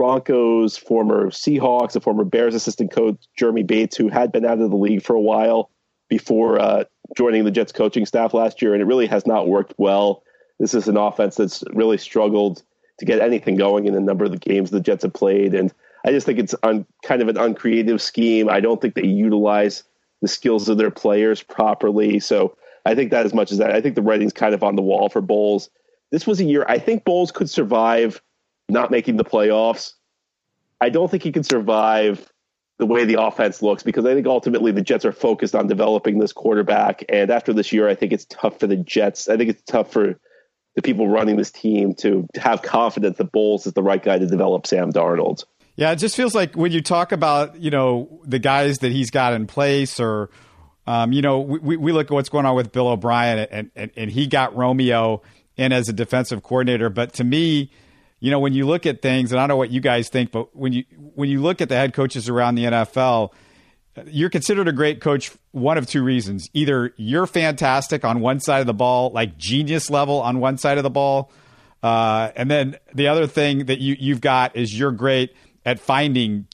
Broncos, 0.00 0.78
former 0.78 1.26
Seahawks, 1.26 1.94
a 1.94 2.00
former 2.00 2.24
Bears 2.24 2.54
assistant 2.54 2.90
coach, 2.90 3.18
Jeremy 3.36 3.64
Bates, 3.64 3.98
who 3.98 4.08
had 4.08 4.32
been 4.32 4.46
out 4.46 4.58
of 4.58 4.70
the 4.70 4.76
league 4.76 5.02
for 5.02 5.14
a 5.14 5.20
while 5.20 5.70
before 6.08 6.58
uh, 6.58 6.84
joining 7.14 7.44
the 7.44 7.50
Jets 7.50 7.70
coaching 7.70 8.06
staff 8.06 8.32
last 8.32 8.62
year, 8.62 8.72
and 8.72 8.80
it 8.80 8.86
really 8.86 9.06
has 9.08 9.26
not 9.26 9.46
worked 9.46 9.74
well. 9.76 10.22
This 10.58 10.72
is 10.72 10.88
an 10.88 10.96
offense 10.96 11.36
that's 11.36 11.62
really 11.74 11.98
struggled 11.98 12.62
to 12.98 13.04
get 13.04 13.20
anything 13.20 13.56
going 13.56 13.84
in 13.84 13.94
a 13.94 14.00
number 14.00 14.24
of 14.24 14.30
the 14.30 14.38
games 14.38 14.70
the 14.70 14.80
Jets 14.80 15.02
have 15.02 15.12
played, 15.12 15.54
and 15.54 15.70
I 16.02 16.12
just 16.12 16.24
think 16.24 16.38
it's 16.38 16.54
un, 16.62 16.86
kind 17.04 17.20
of 17.20 17.28
an 17.28 17.36
uncreative 17.36 18.00
scheme. 18.00 18.48
I 18.48 18.60
don't 18.60 18.80
think 18.80 18.94
they 18.94 19.06
utilize 19.06 19.84
the 20.22 20.28
skills 20.28 20.70
of 20.70 20.78
their 20.78 20.90
players 20.90 21.42
properly. 21.42 22.20
So 22.20 22.56
I 22.86 22.94
think 22.94 23.10
that 23.10 23.26
as 23.26 23.34
much 23.34 23.52
as 23.52 23.58
that, 23.58 23.72
I 23.72 23.82
think 23.82 23.96
the 23.96 24.02
writing's 24.02 24.32
kind 24.32 24.54
of 24.54 24.62
on 24.62 24.76
the 24.76 24.82
wall 24.82 25.10
for 25.10 25.20
Bowles. 25.20 25.68
This 26.10 26.26
was 26.26 26.40
a 26.40 26.44
year 26.44 26.64
I 26.66 26.78
think 26.78 27.04
Bowles 27.04 27.32
could 27.32 27.50
survive 27.50 28.22
not 28.70 28.90
making 28.90 29.16
the 29.16 29.24
playoffs. 29.24 29.94
I 30.80 30.88
don't 30.88 31.10
think 31.10 31.22
he 31.22 31.32
can 31.32 31.44
survive 31.44 32.30
the 32.78 32.86
way 32.86 33.04
the 33.04 33.22
offense 33.22 33.62
looks 33.62 33.82
because 33.82 34.06
I 34.06 34.14
think 34.14 34.26
ultimately 34.26 34.72
the 34.72 34.80
Jets 34.80 35.04
are 35.04 35.12
focused 35.12 35.54
on 35.54 35.66
developing 35.66 36.18
this 36.18 36.32
quarterback. 36.32 37.04
And 37.08 37.30
after 37.30 37.52
this 37.52 37.72
year, 37.72 37.88
I 37.88 37.94
think 37.94 38.12
it's 38.12 38.24
tough 38.24 38.58
for 38.58 38.66
the 38.66 38.76
Jets. 38.76 39.28
I 39.28 39.36
think 39.36 39.50
it's 39.50 39.62
tough 39.62 39.92
for 39.92 40.18
the 40.76 40.82
people 40.82 41.08
running 41.08 41.36
this 41.36 41.50
team 41.50 41.94
to, 41.96 42.26
have 42.36 42.62
confidence 42.62 43.18
that 43.18 43.32
Bowles 43.32 43.66
is 43.66 43.74
the 43.74 43.82
right 43.82 44.02
guy 44.02 44.18
to 44.18 44.26
develop 44.26 44.66
Sam 44.66 44.92
Darnold. 44.92 45.44
Yeah, 45.76 45.92
it 45.92 45.96
just 45.96 46.16
feels 46.16 46.34
like 46.34 46.56
when 46.56 46.72
you 46.72 46.82
talk 46.82 47.12
about 47.12 47.60
you 47.60 47.70
know 47.70 48.20
the 48.24 48.38
guys 48.38 48.78
that 48.78 48.92
he's 48.92 49.10
got 49.10 49.32
in 49.32 49.46
place, 49.46 49.98
or 49.98 50.30
um, 50.86 51.12
you 51.12 51.22
know 51.22 51.40
we, 51.40 51.76
we 51.76 51.92
look 51.92 52.06
at 52.08 52.12
what's 52.12 52.28
going 52.28 52.44
on 52.44 52.54
with 52.54 52.70
Bill 52.72 52.88
O'Brien, 52.88 53.46
and, 53.50 53.70
and 53.74 53.90
and 53.96 54.10
he 54.10 54.26
got 54.26 54.54
Romeo 54.54 55.22
in 55.56 55.72
as 55.72 55.88
a 55.88 55.92
defensive 55.92 56.42
coordinator. 56.42 56.90
But 56.90 57.14
to 57.14 57.24
me, 57.24 57.70
you 58.20 58.30
know, 58.30 58.38
when 58.38 58.52
you 58.52 58.66
look 58.66 58.86
at 58.86 59.00
things, 59.00 59.32
and 59.32 59.40
I 59.40 59.42
don't 59.42 59.48
know 59.48 59.56
what 59.56 59.70
you 59.70 59.80
guys 59.80 60.10
think, 60.10 60.30
but 60.30 60.54
when 60.54 60.72
you 60.72 60.84
when 61.14 61.30
you 61.30 61.40
look 61.40 61.60
at 61.60 61.68
the 61.70 61.74
head 61.74 61.94
coaches 61.94 62.28
around 62.28 62.54
the 62.54 62.64
NFL, 62.64 63.32
you're 64.06 64.30
considered 64.30 64.68
a 64.68 64.72
great 64.72 65.00
coach 65.00 65.32
one 65.52 65.78
of 65.78 65.86
two 65.86 66.02
reasons. 66.02 66.50
Either 66.52 66.92
you're 66.96 67.26
fantastic 67.26 68.04
on 68.04 68.20
one 68.20 68.38
side 68.38 68.60
of 68.60 68.66
the 68.66 68.74
ball, 68.74 69.10
like 69.10 69.38
genius 69.38 69.90
level 69.90 70.20
on 70.20 70.38
one 70.38 70.58
side 70.58 70.76
of 70.76 70.84
the 70.84 70.90
ball, 70.90 71.32
uh, 71.82 72.30
and 72.36 72.50
then 72.50 72.76
the 72.94 73.08
other 73.08 73.26
thing 73.26 73.66
that 73.66 73.80
you 73.80 73.96
you've 73.98 74.20
got 74.20 74.54
is 74.54 74.78
you're 74.78 74.92
great 74.92 75.34
at 75.64 75.80
finding 75.80 76.46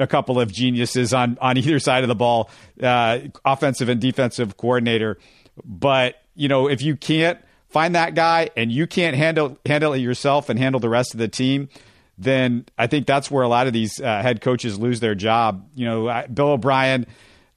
a 0.00 0.08
couple 0.08 0.40
of 0.40 0.52
geniuses 0.52 1.14
on 1.14 1.38
on 1.40 1.56
either 1.56 1.78
side 1.78 2.02
of 2.02 2.08
the 2.08 2.16
ball, 2.16 2.50
uh, 2.82 3.20
offensive 3.44 3.88
and 3.88 4.00
defensive 4.00 4.56
coordinator. 4.56 5.18
But 5.64 6.16
you 6.34 6.48
know, 6.48 6.68
if 6.68 6.82
you 6.82 6.96
can't 6.96 7.38
find 7.72 7.94
that 7.94 8.14
guy 8.14 8.50
and 8.56 8.70
you 8.70 8.86
can't 8.86 9.16
handle 9.16 9.58
handle 9.66 9.92
it 9.94 9.98
yourself 9.98 10.48
and 10.48 10.58
handle 10.58 10.80
the 10.80 10.88
rest 10.88 11.14
of 11.14 11.18
the 11.18 11.28
team, 11.28 11.68
then 12.18 12.66
I 12.78 12.86
think 12.86 13.06
that's 13.06 13.30
where 13.30 13.42
a 13.42 13.48
lot 13.48 13.66
of 13.66 13.72
these 13.72 14.00
uh, 14.00 14.22
head 14.22 14.40
coaches 14.40 14.78
lose 14.78 15.00
their 15.00 15.14
job. 15.14 15.68
You 15.74 15.86
know, 15.86 16.24
Bill 16.32 16.50
O'Brien, 16.50 17.06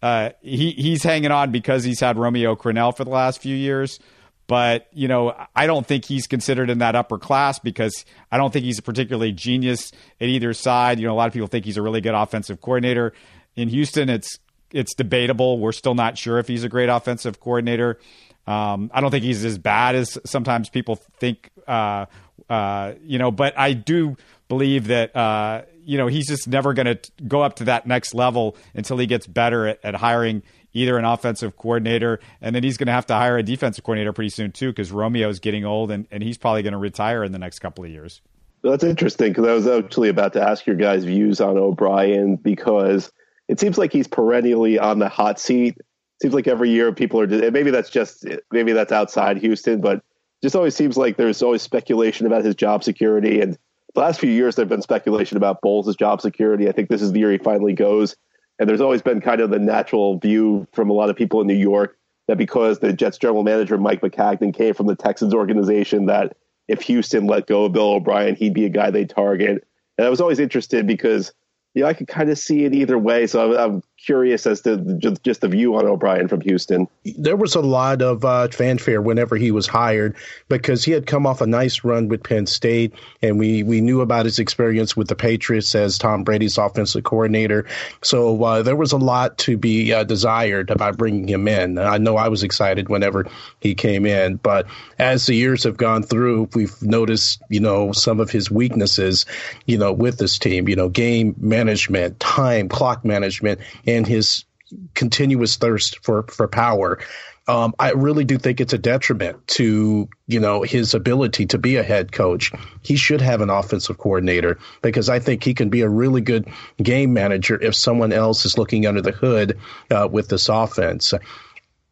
uh, 0.01 0.31
he 0.41 0.71
he's 0.71 1.03
hanging 1.03 1.31
on 1.31 1.51
because 1.51 1.83
he's 1.83 1.99
had 1.99 2.17
Romeo 2.17 2.55
Crennel 2.55 2.95
for 2.95 3.03
the 3.03 3.11
last 3.11 3.41
few 3.41 3.55
years. 3.55 3.99
But, 4.47 4.87
you 4.93 5.07
know, 5.07 5.35
I 5.55 5.65
don't 5.65 5.85
think 5.85 6.05
he's 6.05 6.27
considered 6.27 6.69
in 6.69 6.77
that 6.77 6.95
upper 6.95 7.17
class 7.17 7.57
because 7.57 8.05
I 8.31 8.37
don't 8.37 8.53
think 8.53 8.65
he's 8.65 8.77
a 8.77 8.83
particularly 8.83 9.31
genius 9.31 9.91
at 10.21 10.27
either 10.27 10.53
side. 10.53 10.99
You 10.99 11.07
know, 11.07 11.13
a 11.13 11.17
lot 11.17 11.27
of 11.27 11.33
people 11.33 11.47
think 11.47 11.65
he's 11.65 11.77
a 11.77 11.81
really 11.81 12.01
good 12.01 12.13
offensive 12.13 12.61
coordinator. 12.61 13.13
In 13.55 13.69
Houston, 13.69 14.07
it's 14.09 14.37
it's 14.71 14.93
debatable. 14.93 15.57
We're 15.57 15.71
still 15.71 15.95
not 15.95 16.17
sure 16.17 16.37
if 16.37 16.47
he's 16.47 16.63
a 16.63 16.69
great 16.69 16.89
offensive 16.89 17.39
coordinator. 17.39 17.97
Um, 18.47 18.91
I 18.93 19.01
don't 19.01 19.11
think 19.11 19.23
he's 19.23 19.43
as 19.43 19.57
bad 19.57 19.95
as 19.95 20.17
sometimes 20.25 20.69
people 20.69 20.95
think. 20.95 21.49
Uh, 21.67 22.05
uh, 22.49 22.93
you 23.03 23.17
know, 23.17 23.31
but 23.31 23.57
I 23.57 23.73
do 23.73 24.17
believe 24.47 24.87
that 24.87 25.15
uh, 25.15 25.63
you 25.83 25.97
know 25.97 26.07
he's 26.07 26.27
just 26.27 26.47
never 26.47 26.73
going 26.73 26.85
to 26.85 26.99
go 27.27 27.41
up 27.41 27.55
to 27.57 27.65
that 27.65 27.87
next 27.87 28.13
level 28.13 28.55
until 28.73 28.97
he 28.97 29.07
gets 29.07 29.25
better 29.25 29.67
at, 29.67 29.79
at 29.83 29.95
hiring 29.95 30.43
either 30.75 30.97
an 30.97 31.05
offensive 31.05 31.57
coordinator, 31.57 32.19
and 32.41 32.53
then 32.55 32.61
he's 32.61 32.77
going 32.77 32.87
to 32.87 32.93
have 32.93 33.07
to 33.07 33.15
hire 33.15 33.37
a 33.37 33.43
defensive 33.43 33.83
coordinator 33.83 34.13
pretty 34.13 34.29
soon 34.29 34.51
too, 34.51 34.69
because 34.69 34.91
Romeo's 34.91 35.39
getting 35.39 35.65
old 35.65 35.89
and, 35.89 36.05
and 36.11 36.21
he's 36.21 36.37
probably 36.37 36.61
going 36.61 36.73
to 36.73 36.77
retire 36.77 37.23
in 37.23 37.31
the 37.31 37.39
next 37.39 37.59
couple 37.59 37.83
of 37.83 37.89
years. 37.89 38.21
That's 38.61 38.83
interesting 38.83 39.29
because 39.29 39.47
I 39.47 39.53
was 39.53 39.67
actually 39.67 40.09
about 40.09 40.33
to 40.33 40.41
ask 40.41 40.65
your 40.65 40.75
guys' 40.75 41.05
views 41.05 41.39
on 41.39 41.57
O'Brien 41.57 42.35
because 42.35 43.11
it 43.47 43.59
seems 43.59 43.77
like 43.77 43.93
he's 43.93 44.07
perennially 44.07 44.77
on 44.77 44.99
the 44.99 45.07
hot 45.07 45.39
seat. 45.39 45.77
Seems 46.21 46.33
like 46.33 46.47
every 46.47 46.69
year 46.69 46.93
people 46.93 47.19
are 47.19 47.27
maybe 47.27 47.71
that's 47.71 47.89
just 47.89 48.25
maybe 48.51 48.71
that's 48.71 48.91
outside 48.91 49.37
Houston, 49.37 49.81
but 49.81 50.01
just 50.41 50.55
always 50.55 50.75
seems 50.75 50.97
like 50.97 51.17
there's 51.17 51.41
always 51.41 51.61
speculation 51.61 52.25
about 52.25 52.45
his 52.45 52.55
job 52.55 52.83
security. 52.83 53.41
And 53.41 53.57
the 53.93 54.01
last 54.01 54.19
few 54.19 54.29
years, 54.29 54.55
there've 54.55 54.69
been 54.69 54.81
speculation 54.81 55.37
about 55.37 55.61
Bowles' 55.61 55.95
job 55.95 56.21
security. 56.21 56.69
I 56.69 56.71
think 56.71 56.89
this 56.89 57.01
is 57.01 57.11
the 57.11 57.19
year 57.19 57.31
he 57.31 57.37
finally 57.37 57.73
goes. 57.73 58.15
And 58.59 58.69
there's 58.69 58.81
always 58.81 59.01
been 59.01 59.21
kind 59.21 59.41
of 59.41 59.49
the 59.49 59.59
natural 59.59 60.17
view 60.19 60.67
from 60.71 60.89
a 60.89 60.93
lot 60.93 61.09
of 61.09 61.15
people 61.15 61.41
in 61.41 61.47
New 61.47 61.53
York 61.53 61.97
that 62.27 62.37
because 62.37 62.79
the 62.79 62.93
Jets 62.93 63.17
general 63.17 63.43
manager 63.43 63.77
Mike 63.77 64.01
Maccagnan 64.01 64.53
came 64.53 64.73
from 64.73 64.87
the 64.87 64.95
Texans 64.95 65.33
organization, 65.33 66.05
that 66.07 66.37
if 66.67 66.81
Houston 66.83 67.27
let 67.27 67.47
go 67.47 67.65
of 67.65 67.73
Bill 67.73 67.93
O'Brien, 67.93 68.35
he'd 68.35 68.53
be 68.53 68.65
a 68.65 68.69
guy 68.69 68.89
they 68.89 69.05
target. 69.05 69.67
And 69.97 70.07
I 70.07 70.09
was 70.09 70.21
always 70.21 70.39
interested 70.39 70.87
because 70.87 71.33
you 71.73 71.83
know, 71.83 71.89
I 71.89 71.93
could 71.93 72.07
kind 72.07 72.29
of 72.29 72.39
see 72.39 72.63
it 72.63 72.73
either 72.73 72.97
way. 72.97 73.27
So 73.27 73.53
I'm, 73.53 73.73
I'm 73.73 73.83
curious 74.05 74.45
as 74.45 74.61
to 74.61 74.77
just, 74.97 75.41
the 75.41 75.47
view 75.47 75.75
on 75.75 75.85
O'Brien 75.85 76.27
from 76.27 76.41
Houston. 76.41 76.87
There 77.03 77.35
was 77.35 77.55
a 77.55 77.61
lot 77.61 78.01
of 78.01 78.23
uh, 78.23 78.47
fanfare 78.47 79.01
whenever 79.01 79.35
he 79.35 79.51
was 79.51 79.67
hired 79.67 80.15
because 80.47 80.85
he 80.85 80.91
had 80.91 81.05
come 81.07 81.25
off 81.25 81.41
a 81.41 81.47
nice 81.47 81.83
run 81.83 82.07
with 82.07 82.23
Penn 82.23 82.45
State, 82.45 82.93
and 83.21 83.37
we 83.37 83.63
we 83.63 83.81
knew 83.81 84.01
about 84.01 84.25
his 84.25 84.39
experience 84.39 84.95
with 84.95 85.07
the 85.07 85.15
Patriots 85.15 85.75
as 85.75 85.97
Tom 85.97 86.23
Brady's 86.23 86.57
offensive 86.57 87.03
coordinator. 87.03 87.65
So 88.01 88.41
uh, 88.43 88.61
there 88.61 88.75
was 88.75 88.91
a 88.91 88.97
lot 88.97 89.37
to 89.39 89.57
be 89.57 89.91
uh, 89.91 90.03
desired 90.03 90.69
about 90.69 90.97
bringing 90.97 91.27
him 91.27 91.47
in. 91.47 91.77
I 91.77 91.97
know 91.97 92.15
I 92.15 92.29
was 92.29 92.43
excited 92.43 92.87
whenever 92.87 93.25
he 93.59 93.75
came 93.75 94.05
in, 94.05 94.35
but 94.37 94.67
as 94.99 95.25
the 95.25 95.35
years 95.35 95.63
have 95.63 95.77
gone 95.77 96.03
through, 96.03 96.49
we've 96.55 96.81
noticed 96.81 97.41
you 97.49 97.59
know 97.59 97.91
some 97.91 98.19
of 98.19 98.29
his 98.29 98.49
weaknesses, 98.49 99.25
you 99.65 99.77
know, 99.77 99.91
with 99.91 100.17
this 100.17 100.39
team. 100.39 100.69
You 100.69 100.75
know, 100.75 100.89
game 100.89 101.35
management, 101.37 102.19
time, 102.19 102.69
clock 102.69 103.03
management, 103.03 103.59
and 103.85 103.94
his 104.03 104.45
continuous 104.93 105.55
thirst 105.57 106.03
for, 106.03 106.23
for 106.23 106.47
power. 106.47 106.99
Um, 107.47 107.75
I 107.77 107.91
really 107.91 108.23
do 108.23 108.39
think 108.39 108.59
it's 108.59 108.73
a 108.73 108.77
detriment 108.79 109.47
to 109.49 110.09
you 110.25 110.39
know 110.39 110.63
his 110.63 110.95
ability 110.95 111.45
to 111.47 111.59
be 111.59 111.75
a 111.75 111.83
head 111.83 112.11
coach. 112.11 112.51
He 112.81 112.95
should 112.95 113.21
have 113.21 113.41
an 113.41 113.51
offensive 113.51 113.99
coordinator 113.99 114.57
because 114.81 115.09
I 115.09 115.19
think 115.19 115.43
he 115.43 115.53
can 115.53 115.69
be 115.69 115.81
a 115.81 115.89
really 115.89 116.21
good 116.21 116.47
game 116.81 117.13
manager 117.13 117.61
if 117.61 117.75
someone 117.75 118.11
else 118.11 118.45
is 118.45 118.57
looking 118.57 118.87
under 118.87 119.01
the 119.01 119.11
hood 119.11 119.59
uh, 119.91 120.07
with 120.11 120.27
this 120.29 120.49
offense. 120.49 121.13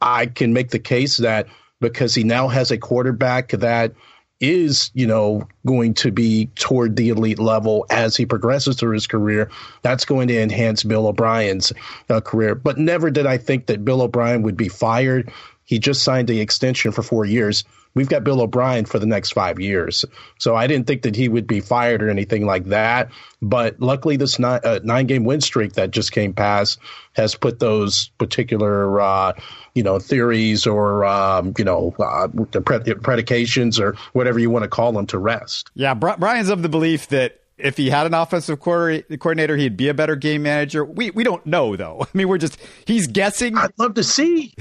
I 0.01 0.25
can 0.25 0.53
make 0.53 0.71
the 0.71 0.79
case 0.79 1.17
that 1.17 1.47
because 1.79 2.15
he 2.15 2.23
now 2.23 2.47
has 2.47 2.71
a 2.71 2.77
quarterback 2.79 3.49
that 3.49 3.93
is, 4.39 4.91
you 4.93 5.07
know, 5.07 5.47
going 5.65 5.93
to 5.93 6.11
be 6.11 6.47
toward 6.55 6.95
the 6.95 7.09
elite 7.09 7.39
level 7.39 7.85
as 7.89 8.15
he 8.17 8.25
progresses 8.25 8.75
through 8.75 8.93
his 8.93 9.07
career. 9.07 9.49
That's 9.83 10.03
going 10.05 10.27
to 10.27 10.39
enhance 10.39 10.83
Bill 10.83 11.07
O'Brien's 11.07 11.71
uh, 12.09 12.19
career. 12.19 12.55
But 12.55 12.77
never 12.77 13.09
did 13.09 13.25
I 13.25 13.37
think 13.37 13.67
that 13.67 13.85
Bill 13.85 14.01
O'Brien 14.01 14.41
would 14.41 14.57
be 14.57 14.67
fired. 14.67 15.31
He 15.65 15.79
just 15.79 16.03
signed 16.03 16.27
the 16.27 16.39
extension 16.39 16.91
for 16.91 17.03
four 17.03 17.25
years. 17.25 17.63
We've 17.95 18.09
got 18.09 18.23
Bill 18.23 18.41
O'Brien 18.41 18.85
for 18.85 18.97
the 18.97 19.05
next 19.05 19.31
five 19.33 19.59
years. 19.59 20.03
So 20.39 20.55
I 20.55 20.65
didn't 20.65 20.87
think 20.87 21.03
that 21.03 21.15
he 21.15 21.29
would 21.29 21.45
be 21.45 21.59
fired 21.59 22.01
or 22.01 22.09
anything 22.09 22.45
like 22.45 22.65
that. 22.65 23.09
But 23.41 23.79
luckily, 23.79 24.17
this 24.17 24.39
nine, 24.39 24.61
uh, 24.63 24.79
nine 24.83 25.05
game 25.05 25.25
win 25.25 25.41
streak 25.41 25.73
that 25.73 25.91
just 25.91 26.11
came 26.11 26.33
past 26.33 26.79
has 27.13 27.35
put 27.35 27.59
those 27.59 28.09
particular, 28.17 28.99
uh, 28.99 29.33
you 29.75 29.83
know, 29.83 29.99
theories 29.99 30.65
or, 30.65 31.05
um, 31.05 31.53
you 31.57 31.63
know, 31.63 31.93
uh, 31.99 32.27
predications 32.61 33.79
or 33.79 33.95
whatever 34.13 34.39
you 34.39 34.49
want 34.49 34.63
to 34.63 34.69
call 34.69 34.91
them 34.91 35.05
to 35.07 35.19
rest. 35.19 35.69
Yeah. 35.75 35.93
Brian's 35.93 36.49
of 36.49 36.63
the 36.63 36.69
belief 36.69 37.09
that 37.09 37.41
if 37.57 37.77
he 37.77 37.89
had 37.91 38.07
an 38.07 38.15
offensive 38.15 38.59
coordinator, 38.59 39.55
he'd 39.55 39.77
be 39.77 39.87
a 39.87 39.93
better 39.93 40.15
game 40.15 40.43
manager. 40.43 40.83
We 40.83 41.11
we 41.11 41.23
don't 41.23 41.45
know 41.45 41.75
though. 41.75 41.99
I 42.01 42.07
mean, 42.17 42.27
we're 42.27 42.39
just 42.39 42.57
he's 42.85 43.07
guessing. 43.07 43.57
I'd 43.57 43.77
love 43.77 43.93
to 43.95 44.03
see. 44.03 44.53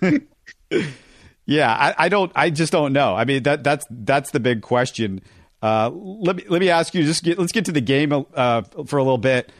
Yeah, 1.46 1.72
I, 1.72 1.94
I, 1.96 2.08
don't. 2.08 2.32
I 2.34 2.50
just 2.50 2.72
don't 2.72 2.92
know. 2.92 3.14
I 3.14 3.24
mean, 3.24 3.44
that 3.44 3.62
that's 3.62 3.86
that's 3.88 4.32
the 4.32 4.40
big 4.40 4.62
question. 4.62 5.20
Uh, 5.62 5.90
let 5.94 6.36
me 6.36 6.44
let 6.48 6.60
me 6.60 6.68
ask 6.68 6.92
you. 6.92 7.04
Just 7.04 7.22
get, 7.22 7.38
let's 7.38 7.52
get 7.52 7.64
to 7.66 7.72
the 7.72 7.80
game 7.80 8.12
uh, 8.12 8.62
for 8.86 8.98
a 8.98 9.02
little 9.02 9.16
bit, 9.16 9.52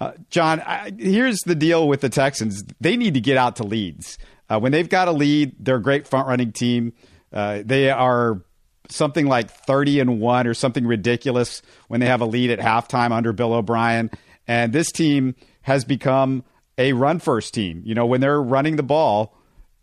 uh, 0.00 0.12
John. 0.30 0.60
I, 0.62 0.90
here's 0.98 1.40
the 1.40 1.54
deal 1.54 1.86
with 1.86 2.00
the 2.00 2.08
Texans. 2.08 2.64
They 2.80 2.96
need 2.96 3.14
to 3.14 3.20
get 3.20 3.36
out 3.36 3.56
to 3.56 3.62
leads. 3.62 4.18
Uh, 4.48 4.58
when 4.58 4.72
they've 4.72 4.88
got 4.88 5.06
a 5.06 5.12
lead, 5.12 5.54
they're 5.60 5.76
a 5.76 5.82
great 5.82 6.08
front 6.08 6.28
running 6.28 6.52
team. 6.52 6.94
Uh, 7.30 7.62
they 7.64 7.90
are 7.90 8.42
something 8.88 9.26
like 9.26 9.50
30 9.50 10.00
and 10.00 10.20
1 10.20 10.46
or 10.46 10.54
something 10.54 10.86
ridiculous 10.86 11.62
when 11.88 12.00
they 12.00 12.06
have 12.06 12.20
a 12.20 12.26
lead 12.26 12.50
at 12.50 12.58
halftime 12.58 13.12
under 13.12 13.32
Bill 13.32 13.54
O'Brien. 13.54 14.10
And 14.46 14.72
this 14.72 14.92
team 14.92 15.34
has 15.62 15.84
become 15.84 16.44
a 16.76 16.92
run 16.92 17.18
first 17.18 17.54
team. 17.54 17.82
You 17.84 17.94
know, 17.94 18.04
when 18.04 18.20
they're 18.20 18.40
running 18.40 18.76
the 18.76 18.82
ball, 18.82 19.34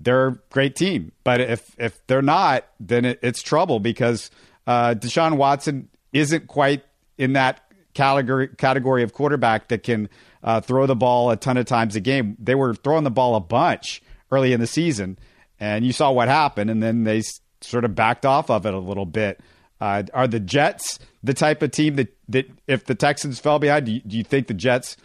they're 0.03 0.27
a 0.27 0.39
great 0.50 0.75
team. 0.75 1.12
But 1.24 1.41
if 1.41 1.75
if 1.77 2.05
they're 2.08 2.22
not, 2.22 2.65
then 2.79 3.05
it, 3.05 3.20
it's 3.22 3.41
trouble 3.41 3.79
because 3.79 4.31
uh, 4.67 4.96
Deshaun 4.98 5.38
Watson 5.38 5.89
isn't 6.13 6.48
quite 6.48 6.84
in 7.17 7.34
that 7.34 7.62
category 7.93 8.50
category 8.58 9.03
of 9.03 9.13
quarterback 9.13 9.70
that 9.70 9.84
can 9.84 10.10
uh, 10.43 10.62
throw 10.62 10.86
the 10.86 10.96
ball 10.96 11.29
a 11.29 11.36
ton 11.36 11.58
of 11.58 11.65
times 11.65 11.96
a 11.96 12.00
game. 12.00 12.36
They 12.39 12.55
were 12.55 12.74
throwing 12.74 13.03
the 13.03 13.12
ball 13.12 13.36
a 13.36 13.39
bunch 13.39 14.01
early 14.31 14.53
in 14.53 14.60
the 14.60 14.67
season, 14.67 15.17
and 15.60 15.86
you 15.86 15.93
saw 15.93 16.12
what 16.12 16.27
happened, 16.27 16.70
and 16.70 16.81
then 16.81 17.03
they 17.03 17.22
sort 17.62 17.86
of 17.86 17.96
backed 17.96 18.25
off 18.25 18.50
of 18.50 18.65
it 18.65 18.74
a 18.74 18.79
little 18.79 19.05
bit. 19.05 19.39
Uh, 19.79 20.03
are 20.13 20.27
the 20.27 20.39
Jets 20.39 21.00
the 21.24 21.34
type 21.34 21.62
of 21.62 21.72
team 21.72 21.96
that, 21.96 22.15
that 22.29 22.50
if 22.67 22.86
the 22.86 22.96
Texans 22.96 23.39
fell 23.39 23.60
behind, 23.60 23.88
do 23.88 23.91
you, 23.93 24.01
do 24.01 24.17
you 24.17 24.24
think 24.24 24.48
the 24.48 24.53
Jets 24.53 24.96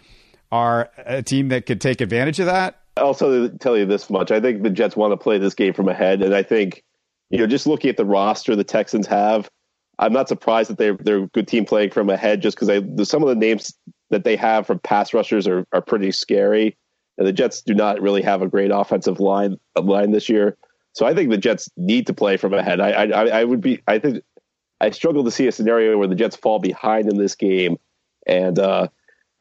are 0.53 0.91
a 0.99 1.23
team 1.23 1.49
that 1.49 1.67
could 1.67 1.81
take 1.81 2.01
advantage 2.01 2.41
of 2.41 2.47
that? 2.47 2.81
I'll 2.97 3.15
tell 3.15 3.77
you 3.77 3.87
this 3.87 4.09
much. 4.11 4.31
I 4.31 4.41
think 4.41 4.63
the 4.63 4.71
Jets 4.71 4.97
want 4.97 5.13
to 5.13 5.17
play 5.17 5.39
this 5.39 5.55
game 5.55 5.75
from 5.75 5.89
ahead. 5.89 6.23
And 6.23 6.35
I 6.35 6.43
think, 6.43 6.83
you 7.31 7.39
know, 7.39 7.47
just 7.47 7.67
looking 7.67 7.91
at 7.91 7.97
the 7.97 8.07
roster 8.07 8.57
the 8.57 8.65
Texans 8.65 9.07
have, 9.07 9.51
I'm 9.99 10.13
not 10.13 10.29
surprised 10.29 10.71
that 10.71 10.79
they're, 10.79 10.97
they're 10.97 11.25
a 11.25 11.29
good 11.29 11.49
team 11.49 11.65
playing 11.65 11.91
from 11.91 12.11
ahead 12.11 12.43
just 12.43 12.59
because 12.59 13.09
some 13.09 13.23
of 13.23 13.29
the 13.29 13.35
names 13.35 13.75
that 14.11 14.25
they 14.25 14.37
have 14.37 14.67
from 14.67 14.79
pass 14.81 15.13
rushers 15.13 15.47
are, 15.47 15.67
are 15.73 15.83
pretty 15.83 16.13
scary. 16.13 16.77
And 17.19 17.27
the 17.27 17.33
Jets 17.33 17.63
do 17.63 17.75
not 17.75 18.01
really 18.01 18.23
have 18.23 18.43
a 18.43 18.49
great 18.49 18.71
offensive 18.71 19.21
line 19.21 19.57
line 19.75 20.11
this 20.11 20.29
year. 20.29 20.57
So 20.93 21.07
I 21.07 21.15
think 21.15 21.31
the 21.31 21.39
Jets 21.39 21.69
need 21.77 22.07
to 22.07 22.15
play 22.15 22.37
from 22.37 22.55
ahead. 22.55 22.81
I, 22.81 22.91
I, 22.91 23.27
I 23.41 23.45
would 23.45 23.61
be. 23.61 23.83
I 23.87 23.99
think 23.99 24.23
I 24.81 24.91
struggle 24.91 25.25
to 25.25 25.31
see 25.31 25.47
a 25.47 25.53
scenario 25.53 25.97
where 25.97 26.09
the 26.09 26.15
Jets 26.15 26.37
fall 26.37 26.59
behind 26.59 27.11
in 27.11 27.17
this 27.17 27.35
game 27.35 27.79
and 28.27 28.59
uh, 28.59 28.89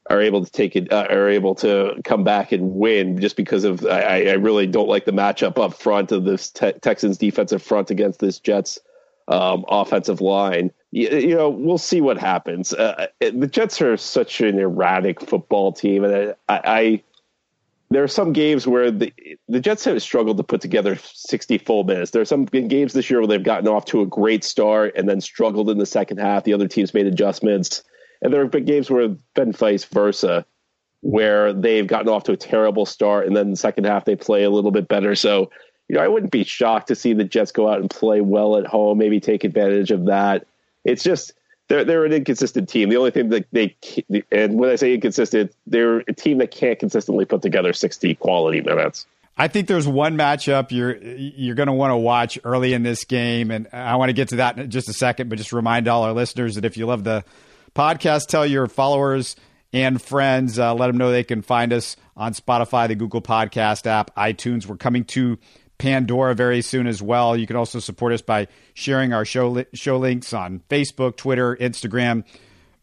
are 0.09 0.21
able 0.21 0.45
to 0.45 0.51
take 0.51 0.75
it, 0.75 0.91
uh, 0.91 1.07
are 1.09 1.29
able 1.29 1.55
to 1.55 1.99
come 2.03 2.23
back 2.23 2.51
and 2.51 2.75
win 2.75 3.19
just 3.19 3.35
because 3.35 3.63
of. 3.63 3.85
I, 3.85 4.27
I 4.29 4.33
really 4.33 4.67
don't 4.67 4.87
like 4.87 5.05
the 5.05 5.11
matchup 5.11 5.57
up 5.57 5.73
front 5.73 6.11
of 6.11 6.25
this 6.25 6.49
te- 6.49 6.73
Texans 6.73 7.17
defensive 7.17 7.63
front 7.63 7.89
against 7.89 8.19
this 8.19 8.39
Jets 8.39 8.79
um, 9.27 9.65
offensive 9.67 10.21
line. 10.21 10.71
You, 10.91 11.09
you, 11.09 11.35
know, 11.35 11.49
we'll 11.49 11.77
see 11.77 12.01
what 12.01 12.17
happens. 12.17 12.73
Uh, 12.73 13.07
the 13.19 13.47
Jets 13.47 13.81
are 13.81 13.97
such 13.97 14.41
an 14.41 14.59
erratic 14.59 15.21
football 15.21 15.73
team, 15.73 16.03
and 16.03 16.35
I, 16.47 16.61
I 16.63 17.03
there 17.89 18.03
are 18.03 18.07
some 18.07 18.33
games 18.33 18.67
where 18.67 18.91
the 18.91 19.13
the 19.47 19.59
Jets 19.59 19.85
have 19.85 20.01
struggled 20.01 20.37
to 20.37 20.43
put 20.43 20.61
together 20.61 20.97
60 20.97 21.57
full 21.59 21.83
minutes. 21.83 22.11
There 22.11 22.21
are 22.21 22.25
some 22.25 22.45
games 22.45 22.93
this 22.93 23.09
year 23.09 23.19
where 23.19 23.27
they've 23.27 23.43
gotten 23.43 23.67
off 23.67 23.85
to 23.85 24.01
a 24.01 24.05
great 24.05 24.43
start 24.43 24.93
and 24.95 25.07
then 25.09 25.21
struggled 25.21 25.69
in 25.69 25.77
the 25.77 25.85
second 25.85 26.17
half. 26.17 26.43
The 26.43 26.53
other 26.53 26.67
teams 26.67 26.93
made 26.93 27.07
adjustments. 27.07 27.83
And 28.25 28.33
there 28.33 28.41
have 28.41 28.49
been 28.49 28.65
games 28.65 28.89
where 28.89 29.03
it's 29.03 29.21
been 29.35 29.51
vice 29.51 29.85
versa, 29.85 30.47
where 31.01 31.53
they've 31.53 31.85
gotten 31.85 32.09
off 32.09 32.23
to 32.23 32.31
a 32.31 32.37
terrible 32.37 32.87
start 32.87 33.27
and 33.27 33.37
then 33.37 33.51
the 33.51 33.55
second 33.55 33.83
half 33.83 34.05
they 34.05 34.15
play 34.15 34.43
a 34.45 34.49
little 34.49 34.71
bit 34.71 34.87
better. 34.87 35.13
So, 35.13 35.51
you 35.87 35.95
know, 35.95 36.01
I 36.01 36.07
wouldn't 36.07 36.31
be 36.31 36.43
shocked 36.43 36.87
to 36.87 36.95
see 36.95 37.13
the 37.13 37.23
Jets 37.23 37.51
go 37.51 37.69
out 37.69 37.81
and 37.81 37.87
play 37.87 38.21
well 38.21 38.57
at 38.57 38.65
home, 38.65 38.97
maybe 38.97 39.19
take 39.19 39.43
advantage 39.43 39.91
of 39.91 40.05
that. 40.05 40.47
It's 40.83 41.03
just 41.03 41.33
they're 41.67 41.85
they're 41.85 42.03
an 42.03 42.13
inconsistent 42.13 42.67
team. 42.67 42.89
The 42.89 42.97
only 42.97 43.11
thing 43.11 43.29
that 43.29 43.45
they 43.51 43.75
and 44.31 44.57
when 44.57 44.71
I 44.71 44.75
say 44.75 44.95
inconsistent, 44.95 45.53
they're 45.67 45.99
a 45.99 46.13
team 46.13 46.39
that 46.39 46.49
can't 46.49 46.79
consistently 46.79 47.25
put 47.25 47.43
together 47.43 47.73
sixty 47.73 48.15
quality 48.15 48.61
minutes. 48.61 49.05
I 49.37 49.49
think 49.49 49.67
there's 49.67 49.87
one 49.87 50.17
matchup 50.17 50.71
you're 50.71 50.97
you're 50.97 51.53
going 51.53 51.67
to 51.67 51.73
want 51.73 51.91
to 51.91 51.97
watch 51.97 52.39
early 52.43 52.73
in 52.73 52.81
this 52.81 53.03
game, 53.03 53.51
and 53.51 53.67
I 53.71 53.97
want 53.97 54.09
to 54.09 54.13
get 54.13 54.29
to 54.29 54.37
that 54.37 54.57
in 54.57 54.71
just 54.71 54.89
a 54.89 54.93
second. 54.93 55.29
But 55.29 55.37
just 55.37 55.53
remind 55.53 55.87
all 55.87 56.01
our 56.01 56.13
listeners 56.13 56.55
that 56.55 56.65
if 56.65 56.75
you 56.75 56.87
love 56.87 57.03
the 57.03 57.23
podcast, 57.75 58.27
tell 58.27 58.45
your 58.45 58.67
followers 58.67 59.35
and 59.73 60.01
friends, 60.01 60.57
uh, 60.57 60.73
let 60.73 60.87
them 60.87 60.97
know 60.97 61.11
they 61.11 61.23
can 61.23 61.41
find 61.41 61.73
us 61.73 61.97
on 62.15 62.33
Spotify, 62.33 62.87
the 62.87 62.95
Google 62.95 63.21
Podcast 63.21 63.85
app, 63.85 64.15
iTunes. 64.15 64.65
We're 64.65 64.77
coming 64.77 65.03
to 65.05 65.37
Pandora 65.77 66.33
very 66.33 66.61
soon 66.61 66.87
as 66.87 67.01
well. 67.01 67.35
You 67.35 67.45
can 67.45 67.57
also 67.57 67.79
support 67.79 68.13
us 68.13 68.21
by 68.21 68.47
sharing 68.73 69.13
our 69.13 69.25
show 69.25 69.49
li- 69.49 69.65
show 69.73 69.97
links 69.97 70.33
on 70.33 70.61
Facebook, 70.69 71.17
Twitter, 71.17 71.55
Instagram. 71.57 72.23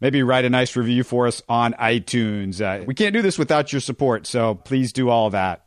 Maybe 0.00 0.22
write 0.22 0.44
a 0.44 0.50
nice 0.50 0.76
review 0.76 1.04
for 1.04 1.26
us 1.26 1.42
on 1.48 1.72
iTunes. 1.74 2.60
Uh, 2.60 2.84
we 2.84 2.94
can't 2.94 3.14
do 3.14 3.22
this 3.22 3.38
without 3.38 3.72
your 3.72 3.80
support, 3.80 4.26
so 4.26 4.56
please 4.56 4.92
do 4.92 5.08
all 5.08 5.30
that. 5.30 5.64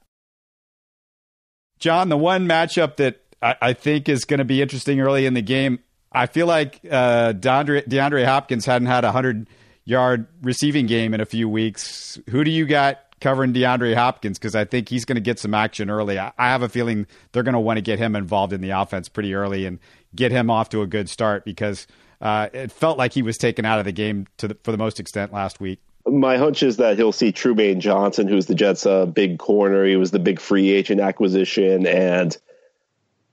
John, 1.79 2.09
the 2.09 2.17
one 2.17 2.47
matchup 2.47 2.97
that 2.97 3.21
I, 3.41 3.55
I 3.61 3.73
think 3.73 4.07
is 4.09 4.25
going 4.25 4.39
to 4.39 4.45
be 4.45 4.61
interesting 4.61 4.99
early 4.99 5.25
in 5.25 5.33
the 5.33 5.41
game, 5.41 5.79
I 6.15 6.27
feel 6.27 6.47
like 6.47 6.79
uh, 6.89 7.33
DeAndre, 7.33 7.87
DeAndre 7.87 8.25
Hopkins 8.25 8.65
hadn't 8.65 8.87
had 8.87 9.03
a 9.03 9.11
hundred 9.11 9.47
yard 9.83 10.27
receiving 10.41 10.87
game 10.87 11.13
in 11.13 11.21
a 11.21 11.25
few 11.25 11.47
weeks. 11.47 12.19
Who 12.29 12.43
do 12.43 12.51
you 12.51 12.65
got 12.65 12.99
covering 13.21 13.53
DeAndre 13.53 13.95
Hopkins 13.95 14.37
because 14.37 14.55
I 14.55 14.65
think 14.65 14.89
he's 14.89 15.05
going 15.05 15.15
to 15.15 15.21
get 15.21 15.39
some 15.39 15.53
action 15.53 15.89
early. 15.89 16.19
I, 16.19 16.31
I 16.37 16.49
have 16.49 16.61
a 16.61 16.69
feeling 16.69 17.07
they're 17.31 17.43
going 17.43 17.53
to 17.53 17.59
want 17.59 17.77
to 17.77 17.81
get 17.81 17.97
him 17.97 18.15
involved 18.15 18.53
in 18.53 18.61
the 18.61 18.71
offense 18.71 19.09
pretty 19.09 19.33
early 19.33 19.65
and 19.65 19.79
get 20.13 20.31
him 20.31 20.49
off 20.49 20.69
to 20.69 20.81
a 20.81 20.87
good 20.87 21.09
start 21.09 21.45
because 21.45 21.87
uh, 22.21 22.49
it 22.53 22.71
felt 22.71 22.97
like 22.97 23.13
he 23.13 23.21
was 23.21 23.37
taken 23.37 23.65
out 23.65 23.79
of 23.79 23.85
the 23.85 23.91
game 23.91 24.27
the, 24.37 24.55
for 24.63 24.71
the 24.71 24.77
most 24.77 24.99
extent 24.99 25.33
last 25.33 25.59
week. 25.59 25.79
My 26.07 26.37
hunch 26.37 26.61
is 26.61 26.77
that 26.77 26.97
he'll 26.97 27.11
see 27.11 27.31
Trumaine 27.31 27.79
Johnson, 27.79 28.27
who's 28.27 28.45
the 28.45 28.53
Jets' 28.53 28.85
uh, 28.85 29.07
big 29.07 29.39
corner. 29.39 29.85
He 29.85 29.95
was 29.95 30.11
the 30.11 30.19
big 30.19 30.39
free 30.39 30.69
agent 30.69 31.01
acquisition, 31.01 31.87
and 31.87 32.37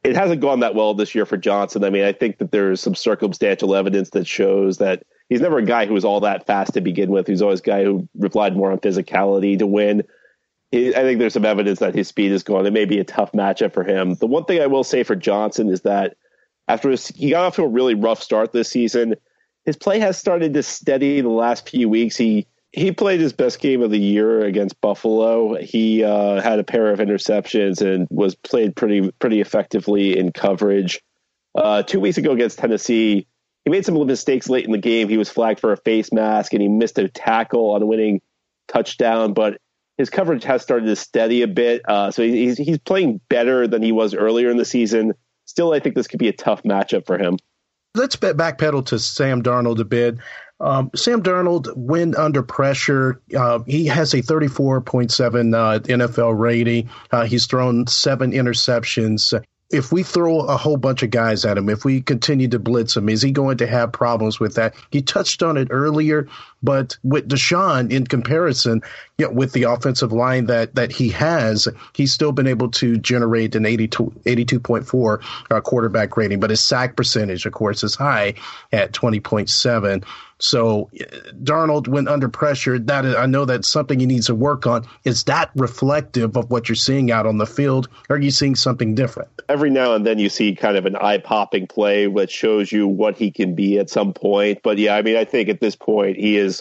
it 0.05 0.17
hasn't 0.17 0.41
gone 0.41 0.61
that 0.61 0.75
well 0.75 0.95
this 0.95 1.15
year 1.15 1.25
for 1.25 1.37
Johnson. 1.37 1.85
I 1.85 1.91
mean, 1.91 2.05
I 2.05 2.13
think 2.13 2.39
that 2.39 2.51
there's 2.51 2.81
some 2.81 2.95
circumstantial 2.95 3.75
evidence 3.75 4.11
that 4.11 4.27
shows 4.27 4.79
that 4.79 5.05
he's 5.29 5.41
never 5.41 5.59
a 5.59 5.65
guy 5.65 5.87
who 5.87 5.95
was 5.95 6.05
all 6.05 6.21
that 6.21 6.47
fast 6.47 6.75
to 6.75 6.81
begin 6.81 7.11
with. 7.11 7.27
He's 7.27 7.43
always 7.43 7.61
a 7.61 7.65
guy 7.65 7.85
who 7.85 8.09
relied 8.17 8.57
more 8.57 8.73
on 8.73 8.79
physicality 8.79 9.59
to 9.59 9.67
win. 9.67 10.03
I 10.75 10.93
think 10.93 11.19
there's 11.19 11.35
some 11.35 11.45
evidence 11.45 11.81
that 11.81 11.95
his 11.95 12.09
speed 12.09 12.33
is 12.33 12.43
gone. 12.43 12.67
It 12.67 12.73
may 12.73 12.87
be 12.87 12.99
a 12.99 13.05
tough 13.05 13.33
matchup 13.33 13.75
for 13.75 13.85
him. 13.85 14.15
The 14.15 14.27
one 14.27 14.47
thing 14.47 14.61
I 14.61 14.67
will 14.67 14.85
say 14.85 15.03
for 15.03 15.15
Johnson 15.15 15.69
is 15.69 15.83
that 15.83 16.17
after 16.67 16.91
his, 16.91 17.09
he 17.09 17.31
got 17.31 17.45
off 17.45 17.57
to 17.57 17.63
a 17.63 17.69
really 17.69 17.95
rough 17.95 18.23
start 18.23 18.53
this 18.53 18.71
season, 18.71 19.17
his 19.67 19.77
play 19.77 19.99
has 20.01 20.17
started 20.17 20.55
to 20.55 20.63
steady 20.63 21.21
the 21.21 21.29
last 21.29 21.69
few 21.69 21.89
weeks. 21.89 22.17
He 22.17 22.47
he 22.73 22.91
played 22.91 23.21
his 23.21 23.35
best 23.35 23.61
game 23.61 23.83
of 23.83 23.91
the 23.91 23.99
year 23.99 24.45
against 24.45 24.81
Buffalo. 24.81 25.57
He 25.61 26.03
uh, 26.03 26.41
had 26.41 26.59
a 26.59 26.65
pair 26.65 26.91
of 26.91 27.01
interceptions 27.01 27.83
and 27.83 28.09
was 28.11 28.35
played 28.35 28.75
pretty 28.75 29.11
pretty 29.19 29.41
effectively 29.41 30.19
in 30.19 30.33
coverage. 30.33 31.01
Uh, 31.55 31.83
two 31.83 32.01
weeks 32.01 32.17
ago 32.17 32.33
against 32.33 32.59
Tennessee, 32.59 33.27
he 33.65 33.71
made 33.71 33.85
some 33.85 34.07
mistakes 34.07 34.49
late 34.49 34.65
in 34.65 34.73
the 34.73 34.79
game. 34.79 35.11
He 35.11 35.19
was 35.19 35.29
flagged 35.29 35.61
for 35.61 35.73
a 35.73 35.77
face 35.77 36.13
mask 36.13 36.55
and 36.55 36.63
he 36.63 36.69
missed 36.69 36.99
a 36.99 37.09
tackle 37.09 37.73
on 37.73 37.83
a 37.83 37.87
winning 37.87 38.23
touchdown, 38.69 39.35
but 39.35 39.59
his 39.99 40.09
coverage 40.09 40.45
has 40.45 40.63
started 40.63 40.87
to 40.87 40.97
steady 40.97 41.43
a 41.43 41.47
bit. 41.47 41.83
Uh, 41.87 42.11
so 42.11 42.23
he's, 42.23 42.57
he's 42.57 42.79
playing 42.79 43.21
better 43.29 43.69
than 43.69 43.83
he 43.83 43.93
was 43.93 44.15
earlier 44.15 44.51
in 44.51 44.57
the 44.57 44.65
season. 44.65 45.13
Still, 45.45 45.75
I 45.75 45.81
think 45.81 45.95
this 45.95 46.09
could 46.09 46.19
be 46.19 46.29
a 46.29 46.33
tough 46.33 46.63
matchup 46.63 47.05
for 47.05 47.19
him. 47.19 47.37
Let's 47.95 48.17
backpedal 48.17 48.87
to 48.87 48.99
Sam 48.99 49.43
Darnold 49.43 49.79
a 49.79 49.85
bit. 49.85 50.17
Um, 50.63 50.91
Sam 50.95 51.23
Darnold, 51.23 51.77
when 51.77 52.15
under 52.17 52.43
pressure, 52.43 53.21
uh, 53.37 53.59
he 53.67 53.87
has 53.87 54.15
a 54.15 54.23
34.7 54.23 55.55
uh, 55.55 55.81
NFL 55.81 56.39
rating. 56.39 56.89
Uh, 57.11 57.25
he's 57.25 57.47
thrown 57.47 57.87
seven 57.89 58.31
interceptions 58.31 59.35
if 59.73 59.91
we 59.91 60.03
throw 60.03 60.41
a 60.41 60.57
whole 60.57 60.77
bunch 60.77 61.03
of 61.03 61.11
guys 61.11 61.45
at 61.45 61.57
him, 61.57 61.69
if 61.69 61.85
we 61.85 62.03
continue 62.03 62.47
to 62.47 62.59
blitz 62.59 62.97
him, 62.97 63.09
is 63.09 63.23
he 63.23 63.33
going 63.33 63.57
to 63.57 63.67
have 63.67 63.91
problems 63.91 64.39
with 64.39 64.55
that? 64.55 64.75
You 64.93 65.01
touched 65.01 65.43
on 65.43 65.57
it 65.57 65.69
earlier, 65.71 66.29
but 66.63 66.97
with 67.03 67.29
Deshaun, 67.29 67.91
in 67.91 68.07
comparison, 68.07 68.83
you 69.19 69.27
know, 69.27 69.33
with 69.33 69.53
the 69.53 69.65
offensive 69.65 70.13
line 70.13 70.47
that 70.47 70.75
that 70.75 70.93
he 70.93 71.09
has, 71.11 71.69
he's 71.95 72.13
still 72.13 72.33
been 72.33 72.47
able 72.47 72.71
to 72.73 72.99
generate 72.99 73.55
an 73.55 73.67
82, 73.67 74.13
82.4 74.25 75.23
uh, 75.51 75.61
quarterback 75.61 76.17
rating, 76.17 76.41
but 76.41 76.51
his 76.51 76.61
sack 76.61 76.97
percentage, 76.97 77.47
of 77.47 77.53
course, 77.53 77.83
is 77.83 77.95
high 77.95 78.35
at 78.73 78.93
20.7. 78.93 80.05
So 80.43 80.91
Darnold, 81.45 81.87
when 81.87 82.09
under 82.09 82.29
pressure, 82.29 82.77
that 82.77 83.05
is, 83.05 83.15
I 83.15 83.27
know 83.27 83.45
that's 83.45 83.69
something 83.69 84.01
he 84.01 84.07
needs 84.07 84.27
to 84.27 84.35
work 84.35 84.67
on. 84.67 84.85
Is 85.05 85.23
that 85.25 85.53
reflective 85.55 86.37
of 86.37 86.51
what 86.51 86.69
you're 86.69 86.75
seeing 86.75 87.13
out 87.13 87.27
on 87.27 87.39
the 87.39 87.47
field? 87.47 87.89
Or 88.11 88.17
are 88.17 88.19
you 88.19 88.33
seeing 88.33 88.57
something 88.57 88.97
different? 88.97 89.31
Every 89.49 89.71
now 89.71 89.95
and 89.95 90.05
then 90.05 90.19
you 90.19 90.29
see 90.29 90.57
kind 90.57 90.77
of 90.77 90.85
an 90.85 90.97
eye 90.97 91.19
popping 91.19 91.69
play 91.69 92.09
that 92.09 92.29
shows 92.29 92.73
you 92.73 92.89
what 92.89 93.17
he 93.17 93.31
can 93.31 93.55
be 93.55 93.79
at 93.79 93.89
some 93.89 94.13
point. 94.13 94.59
But 94.65 94.79
yeah, 94.79 94.97
I 94.97 95.03
mean, 95.03 95.17
I 95.17 95.25
think 95.25 95.49
at 95.49 95.61
this 95.61 95.77
point 95.77 96.17
he 96.17 96.37
is 96.37 96.52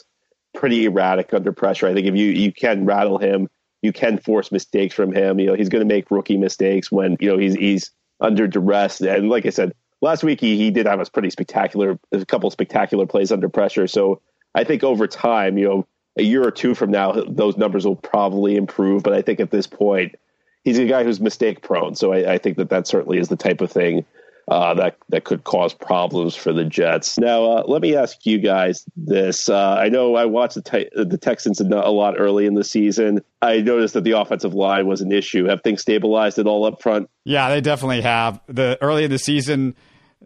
pretty 0.54 0.86
erratic 0.86 1.34
under 1.34 1.52
pressure. 1.52 1.88
I 1.88 1.94
think 1.94 2.08
if 2.08 2.16
you 2.16 2.28
you 2.28 2.52
can 2.52 2.86
rattle 2.86 3.18
him, 3.18 3.50
you 3.82 3.92
can 3.92 4.18
force 4.18 4.52
mistakes 4.52 4.94
from 4.94 5.14
him. 5.14 5.40
You 5.40 5.48
know, 5.48 5.54
he's 5.54 5.70
going 5.70 5.88
to 5.88 5.94
make 5.94 6.12
rookie 6.12 6.38
mistakes 6.38 6.92
when 6.92 7.18
you 7.20 7.30
know 7.30 7.38
he's 7.38 7.56
he's 7.56 7.92
under 8.20 8.48
duress. 8.48 9.02
And 9.02 9.30
like 9.30 9.46
I 9.46 9.50
said, 9.50 9.74
last 10.02 10.24
week 10.24 10.40
he, 10.40 10.58
he 10.58 10.72
did 10.72 10.86
have 10.86 11.00
a 11.00 11.06
pretty 11.06 11.30
spectacular, 11.30 12.00
a 12.12 12.26
couple 12.26 12.50
spectacular 12.52 13.06
plays 13.06 13.32
under 13.32 13.50
pressure. 13.50 13.88
So 13.88 14.22
I 14.54 14.64
think 14.64 14.84
over 14.84 15.08
time, 15.08 15.58
you 15.58 15.68
know, 15.68 15.88
a 16.18 16.24
year 16.24 16.46
or 16.46 16.52
two 16.52 16.76
from 16.76 16.92
now, 16.92 17.14
those 17.28 17.58
numbers 17.58 17.86
will 17.86 17.96
probably 17.96 18.56
improve. 18.56 19.04
But 19.04 19.14
I 19.14 19.22
think 19.22 19.40
at 19.40 19.50
this 19.50 19.66
point, 19.66 20.16
he's 20.64 20.78
a 20.78 20.86
guy 20.86 21.04
who's 21.04 21.20
mistake 21.20 21.62
prone. 21.62 21.96
So 21.96 22.14
I, 22.14 22.34
I 22.34 22.38
think 22.38 22.58
that 22.58 22.70
that 22.70 22.88
certainly 22.88 23.18
is 23.18 23.30
the 23.30 23.38
type 23.38 23.62
of 23.62 23.72
thing 23.72 24.06
uh, 24.48 24.74
that 24.74 24.98
that 25.10 25.24
could 25.24 25.44
cause 25.44 25.74
problems 25.74 26.36
for 26.36 26.52
the 26.52 26.66
Jets. 26.66 27.18
Now, 27.18 27.44
uh, 27.46 27.64
let 27.68 27.82
me 27.82 27.96
ask 27.96 28.26
you 28.26 28.40
guys 28.40 28.84
this. 28.96 29.50
Uh, 29.50 29.76
I 29.76 29.90
know 29.90 30.16
I 30.16 30.26
watched 30.26 30.56
the, 30.56 30.62
te- 30.62 30.90
the 30.94 31.18
Texans 31.18 31.62
a 31.62 31.64
lot 31.64 32.16
early 32.18 32.46
in 32.46 32.56
the 32.56 32.64
season. 32.64 33.22
I 33.42 33.62
noticed 33.62 33.94
that 33.94 34.04
the 34.04 34.12
offensive 34.12 34.54
line 34.54 34.88
was 34.88 35.02
an 35.02 35.12
issue. 35.12 35.46
Have 35.46 35.62
things 35.64 35.82
stabilized 35.82 36.40
at 36.40 36.48
all 36.48 36.66
up 36.66 36.82
front? 36.82 37.10
Yeah, 37.24 37.50
they 37.50 37.62
definitely 37.62 38.02
have. 38.02 38.40
The 38.48 38.78
early 38.82 39.04
in 39.04 39.12
the 39.12 39.20
season, 39.20 39.76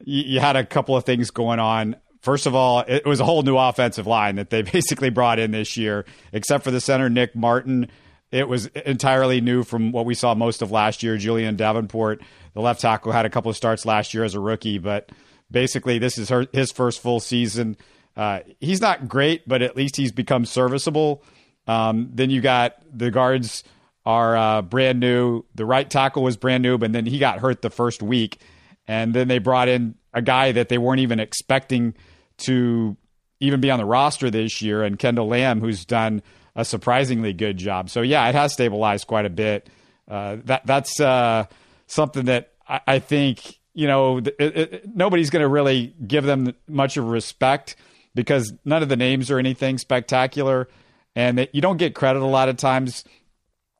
you, 0.03 0.23
you 0.23 0.39
had 0.39 0.55
a 0.55 0.65
couple 0.65 0.95
of 0.95 1.05
things 1.05 1.31
going 1.31 1.59
on. 1.59 1.95
First 2.21 2.47
of 2.47 2.55
all, 2.55 2.79
it 2.79 3.05
was 3.05 3.19
a 3.19 3.25
whole 3.25 3.43
new 3.43 3.57
offensive 3.57 4.07
line 4.07 4.37
that 4.37 4.49
they 4.49 4.61
basically 4.73 5.09
brought 5.09 5.39
in 5.39 5.51
this 5.51 5.77
year, 5.77 6.05
except 6.31 6.63
for 6.63 6.71
the 6.71 6.81
center 6.81 7.09
Nick 7.09 7.35
Martin. 7.35 7.89
It 8.31 8.49
was 8.49 8.65
entirely 8.65 9.39
new 9.39 9.63
from 9.63 9.91
what 9.91 10.05
we 10.05 10.15
saw 10.15 10.33
most 10.33 10.61
of 10.61 10.71
last 10.71 11.03
year. 11.03 11.17
Julie'n 11.17 11.55
Davenport 11.55 12.21
the 12.55 12.61
left 12.61 12.81
tackle 12.81 13.11
had 13.11 13.25
a 13.25 13.29
couple 13.29 13.51
of 13.51 13.57
starts 13.57 13.85
last 13.85 14.13
year 14.13 14.23
as 14.23 14.33
a 14.33 14.39
rookie, 14.39 14.79
but 14.79 15.11
basically 15.51 15.99
this 15.99 16.17
is 16.17 16.29
her, 16.29 16.47
his 16.51 16.71
first 16.71 17.01
full 17.01 17.19
season. 17.19 17.77
Uh, 18.17 18.39
he's 18.59 18.81
not 18.81 19.07
great, 19.07 19.47
but 19.47 19.61
at 19.61 19.75
least 19.75 19.97
he's 19.97 20.11
become 20.11 20.45
serviceable. 20.45 21.21
Um, 21.67 22.09
then 22.13 22.29
you 22.29 22.41
got 22.41 22.77
the 22.91 23.11
guards 23.11 23.63
are 24.05 24.37
uh, 24.37 24.61
brand 24.61 24.99
new. 24.99 25.43
The 25.53 25.65
right 25.65 25.89
tackle 25.89 26.23
was 26.23 26.37
brand 26.37 26.63
new, 26.63 26.77
but 26.77 26.93
then 26.93 27.05
he 27.05 27.19
got 27.19 27.39
hurt 27.39 27.61
the 27.61 27.69
first 27.69 28.01
week, 28.01 28.39
and 28.87 29.13
then 29.13 29.27
they 29.27 29.39
brought 29.39 29.67
in 29.67 29.95
a 30.13 30.21
guy 30.21 30.53
that 30.53 30.69
they 30.69 30.77
weren't 30.77 31.01
even 31.01 31.19
expecting 31.19 31.93
to 32.37 32.95
even 33.41 33.59
be 33.59 33.69
on 33.69 33.79
the 33.79 33.85
roster 33.85 34.29
this 34.29 34.61
year, 34.61 34.81
and 34.81 34.97
Kendall 34.97 35.27
Lamm, 35.27 35.59
who's 35.59 35.83
done 35.83 36.21
a 36.55 36.63
surprisingly 36.63 37.33
good 37.33 37.57
job. 37.57 37.89
So 37.89 38.01
yeah, 38.01 38.29
it 38.29 38.35
has 38.35 38.53
stabilized 38.53 39.07
quite 39.07 39.25
a 39.25 39.29
bit. 39.29 39.69
Uh, 40.07 40.37
that 40.45 40.65
that's 40.65 40.99
uh, 41.01 41.45
something 41.87 42.25
that 42.25 42.51
I, 42.67 42.81
I 42.87 42.99
think 42.99 43.59
you 43.73 43.87
know 43.87 44.17
it, 44.17 44.35
it, 44.39 44.95
nobody's 44.95 45.29
going 45.29 45.41
to 45.43 45.47
really 45.47 45.93
give 46.05 46.23
them 46.23 46.53
much 46.67 46.97
of 46.97 47.07
respect 47.07 47.75
because 48.13 48.53
none 48.63 48.81
of 48.81 48.89
the 48.89 48.95
names 48.95 49.29
are 49.29 49.39
anything 49.39 49.77
spectacular, 49.77 50.67
and 51.15 51.37
that 51.37 51.53
you 51.53 51.61
don't 51.61 51.77
get 51.77 51.93
credit 51.93 52.21
a 52.21 52.25
lot 52.25 52.49
of 52.49 52.57
times 52.57 53.03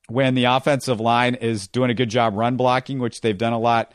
when 0.08 0.36
the 0.36 0.44
offensive 0.44 1.00
line 1.00 1.36
is 1.36 1.68
doing 1.68 1.90
a 1.90 1.94
good 1.94 2.10
job 2.10 2.36
run 2.36 2.58
blocking, 2.58 3.00
which 3.00 3.22
they've 3.22 3.38
done 3.38 3.54
a 3.54 3.60
lot 3.60 3.92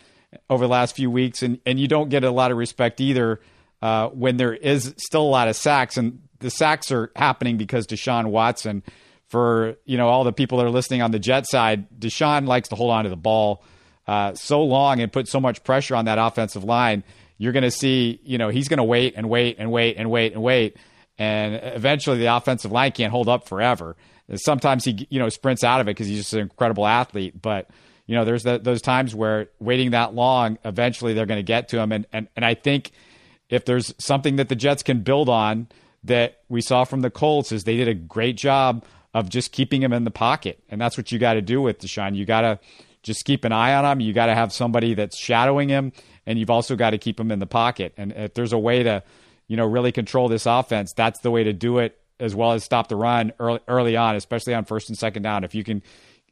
over 0.48 0.64
the 0.64 0.70
last 0.70 0.96
few 0.96 1.10
weeks, 1.10 1.42
and 1.42 1.60
and 1.66 1.78
you 1.78 1.88
don't 1.88 2.08
get 2.08 2.24
a 2.24 2.30
lot 2.30 2.50
of 2.50 2.56
respect 2.56 3.00
either 3.00 3.40
uh, 3.82 4.08
when 4.08 4.36
there 4.36 4.54
is 4.54 4.94
still 4.98 5.22
a 5.22 5.28
lot 5.30 5.48
of 5.48 5.56
sacks, 5.56 5.96
and 5.96 6.20
the 6.40 6.50
sacks 6.50 6.90
are 6.90 7.12
happening 7.16 7.56
because 7.56 7.86
Deshaun 7.86 8.26
Watson. 8.26 8.82
For 9.28 9.76
you 9.84 9.96
know 9.96 10.08
all 10.08 10.24
the 10.24 10.32
people 10.32 10.58
that 10.58 10.66
are 10.66 10.70
listening 10.70 11.02
on 11.02 11.12
the 11.12 11.20
Jet 11.20 11.46
side, 11.48 11.86
Deshaun 11.96 12.48
likes 12.48 12.68
to 12.70 12.74
hold 12.74 12.90
on 12.90 13.04
to 13.04 13.10
the 13.10 13.16
ball 13.16 13.62
uh, 14.06 14.34
so 14.34 14.62
long 14.62 15.00
and 15.00 15.12
put 15.12 15.28
so 15.28 15.40
much 15.40 15.62
pressure 15.64 15.94
on 15.94 16.06
that 16.06 16.18
offensive 16.18 16.64
line, 16.64 17.04
you're 17.38 17.52
going 17.52 17.62
to 17.62 17.70
see, 17.70 18.20
you 18.22 18.38
know, 18.38 18.48
he's 18.48 18.68
going 18.68 18.78
to 18.78 18.84
wait 18.84 19.14
and 19.16 19.28
wait 19.28 19.56
and 19.58 19.72
wait 19.72 19.96
and 19.96 20.10
wait 20.10 20.32
and 20.32 20.42
wait. 20.42 20.76
And 21.18 21.60
eventually 21.62 22.18
the 22.18 22.34
offensive 22.34 22.72
line 22.72 22.92
can't 22.92 23.10
hold 23.10 23.28
up 23.28 23.48
forever. 23.48 23.96
Sometimes 24.34 24.84
he, 24.84 25.06
you 25.10 25.18
know, 25.18 25.28
sprints 25.28 25.64
out 25.64 25.80
of 25.80 25.86
it 25.88 25.90
because 25.90 26.06
he's 26.06 26.18
just 26.18 26.32
an 26.34 26.40
incredible 26.40 26.86
athlete. 26.86 27.40
But, 27.40 27.68
you 28.06 28.14
know, 28.14 28.24
there's 28.24 28.42
the, 28.42 28.58
those 28.58 28.82
times 28.82 29.14
where 29.14 29.48
waiting 29.58 29.90
that 29.90 30.14
long, 30.14 30.58
eventually 30.64 31.14
they're 31.14 31.26
going 31.26 31.38
to 31.38 31.42
get 31.42 31.68
to 31.68 31.78
him. 31.78 31.92
And, 31.92 32.06
and, 32.12 32.28
and 32.36 32.44
I 32.44 32.54
think 32.54 32.92
if 33.48 33.64
there's 33.64 33.94
something 33.98 34.36
that 34.36 34.48
the 34.48 34.56
Jets 34.56 34.82
can 34.82 35.02
build 35.02 35.28
on 35.28 35.68
that 36.04 36.40
we 36.48 36.60
saw 36.60 36.84
from 36.84 37.00
the 37.00 37.10
Colts 37.10 37.52
is 37.52 37.64
they 37.64 37.76
did 37.76 37.88
a 37.88 37.94
great 37.94 38.36
job 38.36 38.84
of 39.12 39.28
just 39.28 39.52
keeping 39.52 39.82
him 39.82 39.92
in 39.92 40.04
the 40.04 40.10
pocket. 40.10 40.62
And 40.68 40.80
that's 40.80 40.96
what 40.96 41.10
you 41.10 41.18
got 41.18 41.34
to 41.34 41.42
do 41.42 41.60
with 41.60 41.80
Deshaun. 41.80 42.14
You 42.14 42.24
got 42.24 42.40
to, 42.42 42.58
just 43.02 43.24
keep 43.24 43.44
an 43.44 43.52
eye 43.52 43.74
on 43.74 43.84
him. 43.84 44.00
You 44.00 44.12
got 44.12 44.26
to 44.26 44.34
have 44.34 44.52
somebody 44.52 44.94
that's 44.94 45.16
shadowing 45.16 45.68
him, 45.68 45.92
and 46.26 46.38
you've 46.38 46.50
also 46.50 46.76
got 46.76 46.90
to 46.90 46.98
keep 46.98 47.18
him 47.18 47.30
in 47.30 47.38
the 47.38 47.46
pocket. 47.46 47.94
And 47.96 48.12
if 48.12 48.34
there's 48.34 48.52
a 48.52 48.58
way 48.58 48.82
to, 48.82 49.02
you 49.48 49.56
know, 49.56 49.66
really 49.66 49.92
control 49.92 50.28
this 50.28 50.46
offense, 50.46 50.92
that's 50.92 51.20
the 51.20 51.30
way 51.30 51.44
to 51.44 51.52
do 51.52 51.78
it, 51.78 51.98
as 52.18 52.34
well 52.34 52.52
as 52.52 52.64
stop 52.64 52.88
the 52.88 52.96
run 52.96 53.32
early, 53.38 53.60
early 53.66 53.96
on, 53.96 54.16
especially 54.16 54.54
on 54.54 54.64
first 54.64 54.88
and 54.88 54.98
second 54.98 55.22
down. 55.22 55.44
If 55.44 55.54
you 55.54 55.64
can 55.64 55.82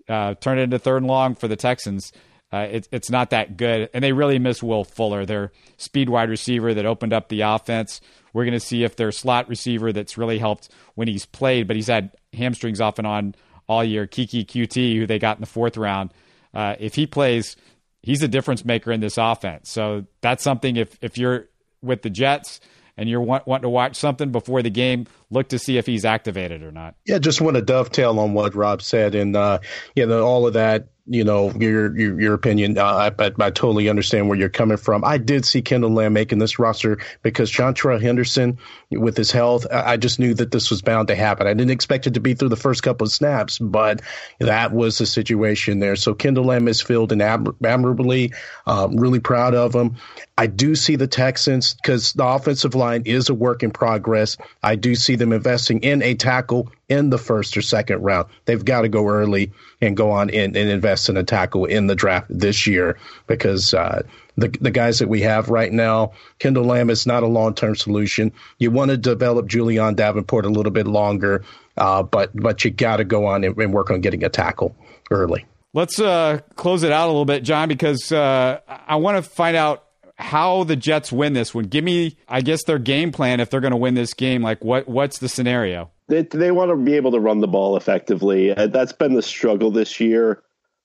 uh, 0.09 0.35
turn 0.35 0.59
it 0.59 0.63
into 0.63 0.79
third 0.79 0.99
and 0.99 1.07
long 1.07 1.35
for 1.35 1.49
the 1.49 1.57
Texans, 1.57 2.13
uh, 2.53 2.67
it, 2.71 2.89
it's 2.93 3.11
not 3.11 3.31
that 3.31 3.57
good. 3.57 3.91
And 3.93 4.03
they 4.03 4.13
really 4.13 4.39
miss 4.39 4.63
Will 4.63 4.85
Fuller, 4.85 5.27
their 5.27 5.53
speed 5.77 6.09
wide 6.09 6.31
receiver 6.31 6.75
that 6.75 6.87
opened 6.87 7.13
up 7.13 7.29
the 7.29 7.43
offense. 7.43 8.01
We're 8.33 8.45
going 8.45 8.53
to 8.53 8.61
see 8.61 8.85
if 8.85 8.97
their 8.97 9.13
slot 9.13 9.49
receiver 9.49 9.93
that's 9.93 10.19
really 10.19 10.39
helped 10.39 10.69
when 10.95 11.09
he's 11.09 11.27
played, 11.27 11.67
but 11.67 11.77
he's 11.77 11.89
had 11.89 12.11
hamstrings 12.33 12.81
off 12.81 12.99
and 12.99 13.07
on 13.07 13.35
all 13.69 13.85
year. 13.85 14.07
Keke 14.07 14.47
Coutee, 14.47 14.97
who 14.97 15.07
they 15.07 15.19
got 15.19 15.37
in 15.37 15.41
the 15.41 15.47
fourth 15.47 15.77
round, 15.77 16.13
uh, 16.55 16.77
if 16.79 16.95
he 16.95 17.07
plays, 17.07 17.57
he's 18.03 18.23
a 18.23 18.29
difference 18.29 18.65
maker 18.65 18.93
in 18.93 19.01
this 19.01 19.19
offense. 19.19 19.71
So 19.71 20.07
that's 20.21 20.43
something 20.43 20.77
if 20.77 20.99
if 21.03 21.19
you're 21.19 21.49
with 21.83 22.03
the 22.03 22.11
Jets 22.11 22.61
and 22.97 23.09
you're 23.09 23.21
want, 23.21 23.47
wanting 23.47 23.63
to 23.63 23.69
watch 23.69 23.97
something 23.97 24.33
before 24.33 24.61
the 24.63 24.71
game, 24.71 25.07
look 25.31 25.49
to 25.51 25.59
see 25.59 25.79
if 25.79 25.87
he's 25.87 26.05
activated 26.05 26.63
or 26.63 26.73
not. 26.73 26.97
Yeah, 27.07 27.19
just 27.19 27.41
want 27.41 27.57
to 27.57 27.63
dovetail 27.63 28.19
on 28.19 28.35
what 28.35 28.55
Rob 28.55 28.83
said, 28.83 29.15
and 29.15 29.37
uh, 29.37 29.61
you 29.95 30.07
know 30.07 30.27
all 30.27 30.47
of 30.47 30.55
that 30.55 30.89
you 31.09 31.25
know 31.25 31.51
your 31.53 31.97
your, 31.97 32.21
your 32.21 32.35
opinion. 32.35 32.79
Uh, 32.79 33.11
I, 33.19 33.25
I, 33.27 33.51
totally 33.51 33.89
understand 33.89 34.29
where 34.29 34.39
you're 34.39 34.49
coming 34.49 34.77
from. 34.77 35.05
I 35.05 35.19
did 35.19 35.45
see 35.45 35.63
Kendall 35.63 35.91
Lamm 35.91 36.13
making 36.13 36.39
this 36.39 36.59
roster 36.59 36.99
because 37.23 37.51
Seantrel 37.51 38.01
Henderson, 38.01 38.59
with 38.91 39.17
his 39.17 39.33
health, 39.33 39.67
I 39.71 39.97
just 39.97 40.19
knew 40.19 40.35
that 40.35 40.51
this 40.51 40.71
was 40.71 40.83
bound 40.83 41.09
to 41.09 41.17
happen. 41.17 41.47
I 41.47 41.55
didn't 41.55 41.71
expect 41.71 42.07
it 42.07 42.15
to 42.15 42.21
be 42.21 42.35
through 42.35 42.51
the 42.51 42.57
first 42.57 42.83
couple 42.83 43.07
of 43.07 43.13
snaps, 43.13 43.59
but 43.59 44.03
that 44.39 44.73
was 44.73 44.99
the 44.99 45.07
situation 45.07 45.79
there. 45.79 45.97
So 45.97 46.15
Kendall 46.15 46.45
Lamm 46.45 46.69
is 46.69 46.81
filled 46.81 47.13
in 47.13 47.21
admirably. 47.21 48.33
Um, 48.67 48.97
really 48.97 49.21
proud 49.21 49.55
of 49.55 49.75
him. 49.75 49.97
I 50.37 50.47
do 50.47 50.75
see 50.75 50.97
the 50.97 51.07
Texans 51.07 51.75
because 51.75 52.13
the 52.13 52.25
offensive 52.25 52.75
line 52.75 53.03
is 53.07 53.29
a 53.29 53.35
work 53.35 53.63
in 53.63 53.71
progress. 53.71 54.37
I 54.63 54.77
do 54.77 54.95
see 54.95 55.17
them 55.17 55.33
investing 55.33 55.81
in 55.81 56.03
a 56.03 56.15
tackle 56.15 56.71
in 56.89 57.11
the 57.11 57.19
first 57.19 57.57
or 57.57 57.63
second 57.63 58.03
round. 58.03 58.29
They've 58.47 58.65
got 58.65 58.83
to 58.83 58.89
go 58.89 59.09
early 59.09 59.53
and 59.81 59.97
go 59.97 60.11
on 60.11 60.31
and, 60.31 60.57
and 60.57 60.71
invest 60.71 61.09
in 61.09 61.17
a 61.17 61.23
tackle 61.23 61.67
in 61.67 61.87
the 61.87 61.95
draft 61.95 62.27
this 62.31 62.67
year 62.67 62.99
because 63.27 63.75
uh, 63.75 64.03
the 64.37 64.49
the 64.61 64.71
guys 64.71 65.01
that 65.01 65.09
we 65.09 65.21
have 65.23 65.51
right 65.51 65.73
now, 65.73 66.13
Kendall 66.39 66.65
Lamm 66.65 66.91
is 66.91 67.07
not 67.07 67.23
a 67.23 67.27
long 67.27 67.55
term 67.55 67.77
solution. 67.77 68.33
You 68.59 68.71
want 68.71 68.91
to 68.91 68.97
develop 68.97 69.47
Julie'n 69.47 69.95
Davenport 69.95 70.47
a 70.47 70.49
little 70.49 70.73
bit 70.73 70.87
longer, 70.87 71.45
uh, 71.77 72.03
but 72.03 72.31
but 72.35 72.65
you 72.65 72.71
got 72.71 72.99
to 72.99 73.05
go 73.05 73.27
on 73.27 73.45
and, 73.45 73.57
and, 73.59 73.73
work 73.73 73.91
on 73.91 74.01
getting 74.01 74.25
a 74.25 74.29
tackle 74.29 74.75
early. 75.11 75.45
Let's 75.75 76.01
uh, 76.01 76.41
close 76.57 76.83
it 76.83 76.93
out 76.93 77.07
a 77.07 77.11
little 77.11 77.25
bit, 77.27 77.43
John, 77.43 77.69
because 77.69 78.11
uh, 78.11 78.61
I 78.67 78.97
want 78.97 79.23
to 79.23 79.29
find 79.29 79.57
out 79.57 79.85
how 80.17 80.65
the 80.65 80.77
Jets 80.77 81.13
win 81.13 81.35
this 81.35 81.55
one. 81.55 81.65
Give 81.65 81.85
me, 81.85 82.17
I 82.29 82.41
guess, 82.41 82.65
their 82.65 82.79
game 82.79 83.13
plan 83.13 83.41
if 83.41 83.51
they're 83.51 83.61
going 83.61 83.73
to 83.73 83.77
win 83.77 83.95
this 83.95 84.15
game. 84.15 84.43
Like, 84.43 84.65
what 84.65 84.89
what's 84.89 85.19
the 85.19 85.29
scenario? 85.29 85.91
They, 86.09 86.23
they 86.23 86.51
want 86.51 86.71
to 86.71 86.77
be 86.77 86.95
able 86.95 87.13
to 87.13 87.21
run 87.21 87.41
the 87.41 87.49
ball 87.49 87.77
effectively. 87.77 88.53
Uh, 88.53 88.67
that's 88.67 88.93
been 88.93 89.15
the 89.15 89.23
struggle 89.23 89.71
this 89.71 90.01
year. 90.01 90.43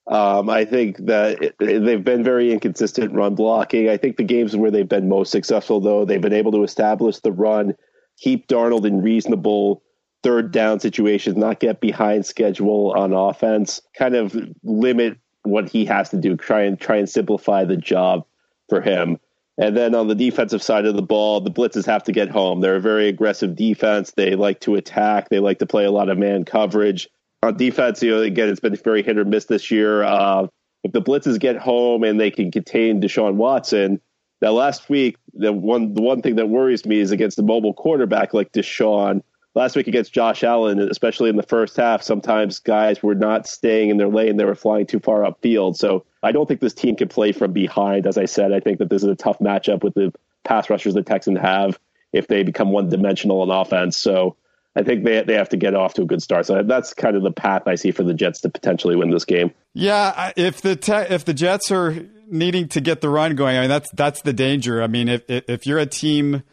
Um, 0.08 0.50
I 0.50 0.66
think 0.66 0.98
that 1.06 1.42
it, 1.42 1.56
they've 1.60 2.04
been 2.04 2.24
very 2.24 2.52
inconsistent 2.52 3.14
run 3.14 3.36
blocking. 3.36 3.90
I 3.90 3.96
think 3.96 4.18
the 4.18 4.24
games 4.24 4.56
where 4.56 4.70
they've 4.70 4.88
been 4.88 5.08
most 5.08 5.32
successful, 5.32 5.80
though, 5.80 6.04
they've 6.04 6.22
been 6.22 6.34
able 6.34 6.52
to 6.52 6.64
establish 6.64 7.20
the 7.20 7.32
run, 7.32 7.74
keep 8.18 8.48
Darnold 8.48 8.86
in 8.86 9.02
reasonable 9.02 9.82
third 10.24 10.52
down 10.52 10.80
situations, 10.80 11.38
not 11.38 11.60
get 11.60 11.80
behind 11.80 12.26
schedule 12.26 12.94
on 12.98 13.14
offense, 13.14 13.82
kind 13.98 14.16
of 14.16 14.36
limit 14.64 15.18
what 15.44 15.70
he 15.70 15.86
has 15.86 16.10
to 16.10 16.18
do, 16.18 16.36
try 16.36 16.62
and 16.64 16.80
try 16.80 16.98
and 16.98 17.10
simplify 17.10 17.64
the 17.64 17.78
job 17.78 18.26
for 18.70 18.82
him. 18.82 19.18
And 19.58 19.78
then 19.78 19.94
on 19.94 20.08
the 20.08 20.16
defensive 20.16 20.64
side 20.64 20.86
of 20.86 20.96
the 20.96 21.04
ball, 21.04 21.40
the 21.40 21.52
blitzes 21.52 21.86
have 21.86 22.04
to 22.06 22.12
get 22.12 22.30
home. 22.30 22.62
They're 22.62 22.78
a 22.78 22.82
very 22.82 23.08
aggressive 23.08 23.56
defense. 23.56 24.12
They 24.12 24.36
like 24.36 24.60
to 24.62 24.76
attack. 24.76 25.30
They 25.30 25.40
like 25.40 25.60
to 25.60 25.68
play 25.68 25.86
a 25.86 25.92
lot 25.92 26.10
of 26.10 26.18
man 26.18 26.44
coverage. 26.44 27.08
On 27.44 27.56
defense, 27.56 28.02
you 28.02 28.12
know, 28.12 28.22
again, 28.22 28.50
it's 28.50 28.60
been 28.60 28.76
very 28.76 29.04
hit 29.04 29.18
or 29.18 29.26
miss 29.26 29.46
this 29.46 29.70
year. 29.70 30.02
Uh, 30.02 30.48
if 30.84 30.92
the 30.92 31.02
blitzes 31.02 31.40
get 31.40 31.58
home 31.58 32.04
and 32.04 32.20
they 32.20 32.32
can 32.32 32.52
contain 32.52 33.02
Deshaun 33.02 33.36
Watson, 33.36 34.02
now 34.42 34.52
last 34.52 34.90
week, 34.90 35.18
the 35.34 35.54
one 35.54 35.94
the 35.94 36.02
one 36.02 36.22
thing 36.22 36.36
that 36.36 36.50
worries 36.50 36.86
me 36.86 37.00
is 37.00 37.12
against 37.12 37.38
the 37.38 37.44
mobile 37.44 37.74
quarterback 37.74 38.34
like 38.34 38.52
Deshaun 38.52 39.22
last 39.56 39.76
week 39.76 39.88
against 39.88 40.14
Josh 40.14 40.44
Allen, 40.44 40.80
especially 40.80 41.30
in 41.30 41.36
the 41.36 41.44
first 41.44 41.78
half, 41.78 42.02
sometimes 42.02 42.60
guys 42.60 43.02
were 43.04 43.16
not 43.16 43.48
staying 43.48 43.90
in 43.90 43.98
their 43.98 44.08
lane. 44.08 44.38
They 44.38 44.46
were 44.46 44.56
flying 44.56 44.86
too 44.86 45.00
far 45.00 45.22
upfield. 45.22 45.76
So 45.76 46.06
I 46.22 46.32
don't 46.32 46.48
think 46.48 46.60
this 46.60 46.74
team 46.74 46.96
can 46.96 47.08
play 47.08 47.32
from 47.32 47.54
behind. 47.54 48.08
As 48.08 48.18
I 48.18 48.26
said, 48.26 48.52
I 48.52 48.60
think 48.60 48.80
that 48.80 48.90
this 48.90 49.04
is 49.04 49.10
a 49.10 49.16
tough 49.16 49.40
matchup 49.40 49.84
with 49.84 49.94
the 49.94 50.14
pass 50.44 50.70
rushers 50.70 50.94
the 50.94 51.04
Texans 51.04 51.40
have 51.40 51.80
if 52.12 52.28
they 52.28 52.44
become 52.44 52.72
one 52.72 52.90
dimensional 52.90 53.42
on 53.42 53.50
offense. 53.50 53.98
So 53.98 54.36
I 54.76 54.84
think 54.84 55.04
they 55.04 55.22
they 55.24 55.36
have 55.36 55.50
to 55.50 55.58
get 55.58 55.76
off 55.76 55.96
to 55.96 56.02
a 56.04 56.06
good 56.06 56.22
start. 56.22 56.46
So 56.46 56.64
that's 56.64 56.94
kind 56.94 57.16
of 57.16 57.24
the 57.24 57.32
path 57.32 57.64
I 57.68 57.76
see 57.76 57.92
for 57.92 58.04
the 58.04 58.14
Jets 58.14 58.42
to 58.42 58.50
potentially 58.50 58.96
win 58.96 59.12
this 59.12 59.26
game. 59.26 59.52
Yeah, 59.74 60.32
if 60.36 60.62
the 60.62 60.76
te- 60.76 61.14
if 61.14 61.26
the 61.26 61.34
Jets 61.34 61.72
are 61.72 61.96
needing 62.28 62.68
to 62.70 62.82
get 62.82 63.02
the 63.02 63.10
run 63.10 63.36
going, 63.36 63.58
I 63.58 63.62
mean 63.62 63.70
that's 63.70 63.92
that's 63.92 64.22
the 64.22 64.34
danger. 64.34 64.82
I 64.82 64.88
mean, 64.88 65.10
if 65.10 65.24
if 65.28 65.68
you're 65.68 65.80
a 65.80 65.86
team 65.86 66.44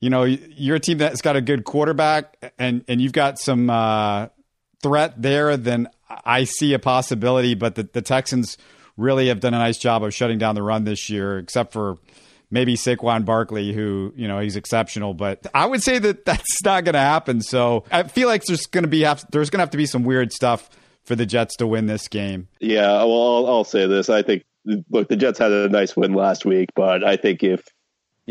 you 0.00 0.10
know, 0.10 0.24
you're 0.24 0.76
a 0.76 0.80
team 0.80 0.98
that's 0.98 1.22
got 1.22 1.36
a 1.36 1.40
good 1.40 1.64
quarterback 1.64 2.52
and, 2.58 2.84
and 2.88 3.00
you've 3.00 3.12
got 3.12 3.38
some 3.38 3.68
uh, 3.68 4.28
threat 4.82 5.20
there, 5.20 5.56
then 5.56 5.88
I 6.08 6.44
see 6.44 6.72
a 6.72 6.78
possibility. 6.78 7.54
But 7.54 7.74
the, 7.74 7.84
the 7.84 8.02
Texans 8.02 8.56
really 8.96 9.28
have 9.28 9.40
done 9.40 9.54
a 9.54 9.58
nice 9.58 9.78
job 9.78 10.02
of 10.02 10.14
shutting 10.14 10.38
down 10.38 10.54
the 10.54 10.62
run 10.62 10.84
this 10.84 11.10
year, 11.10 11.38
except 11.38 11.72
for 11.72 11.98
maybe 12.50 12.74
Saquon 12.74 13.24
Barkley, 13.24 13.72
who 13.72 14.12
you 14.16 14.26
know 14.26 14.40
he's 14.40 14.56
exceptional. 14.56 15.14
But 15.14 15.46
I 15.54 15.66
would 15.66 15.82
say 15.82 15.98
that 15.98 16.24
that's 16.24 16.62
not 16.64 16.84
going 16.84 16.94
to 16.94 17.00
happen. 17.00 17.42
So 17.42 17.84
I 17.90 18.04
feel 18.04 18.28
like 18.28 18.44
there's 18.44 18.66
going 18.66 18.84
to 18.84 18.88
be 18.88 19.02
there's 19.30 19.50
going 19.50 19.58
to 19.58 19.62
have 19.62 19.70
to 19.70 19.78
be 19.78 19.86
some 19.86 20.04
weird 20.04 20.32
stuff 20.32 20.70
for 21.04 21.14
the 21.14 21.26
Jets 21.26 21.56
to 21.56 21.66
win 21.66 21.86
this 21.86 22.08
game. 22.08 22.48
Yeah, 22.60 23.04
well, 23.04 23.36
I'll, 23.36 23.46
I'll 23.46 23.64
say 23.64 23.86
this. 23.86 24.10
I 24.10 24.22
think 24.22 24.44
look, 24.90 25.08
the 25.08 25.16
Jets 25.16 25.38
had 25.38 25.52
a 25.52 25.68
nice 25.68 25.96
win 25.96 26.12
last 26.12 26.44
week, 26.44 26.70
but 26.74 27.04
I 27.04 27.16
think 27.16 27.42
if 27.42 27.66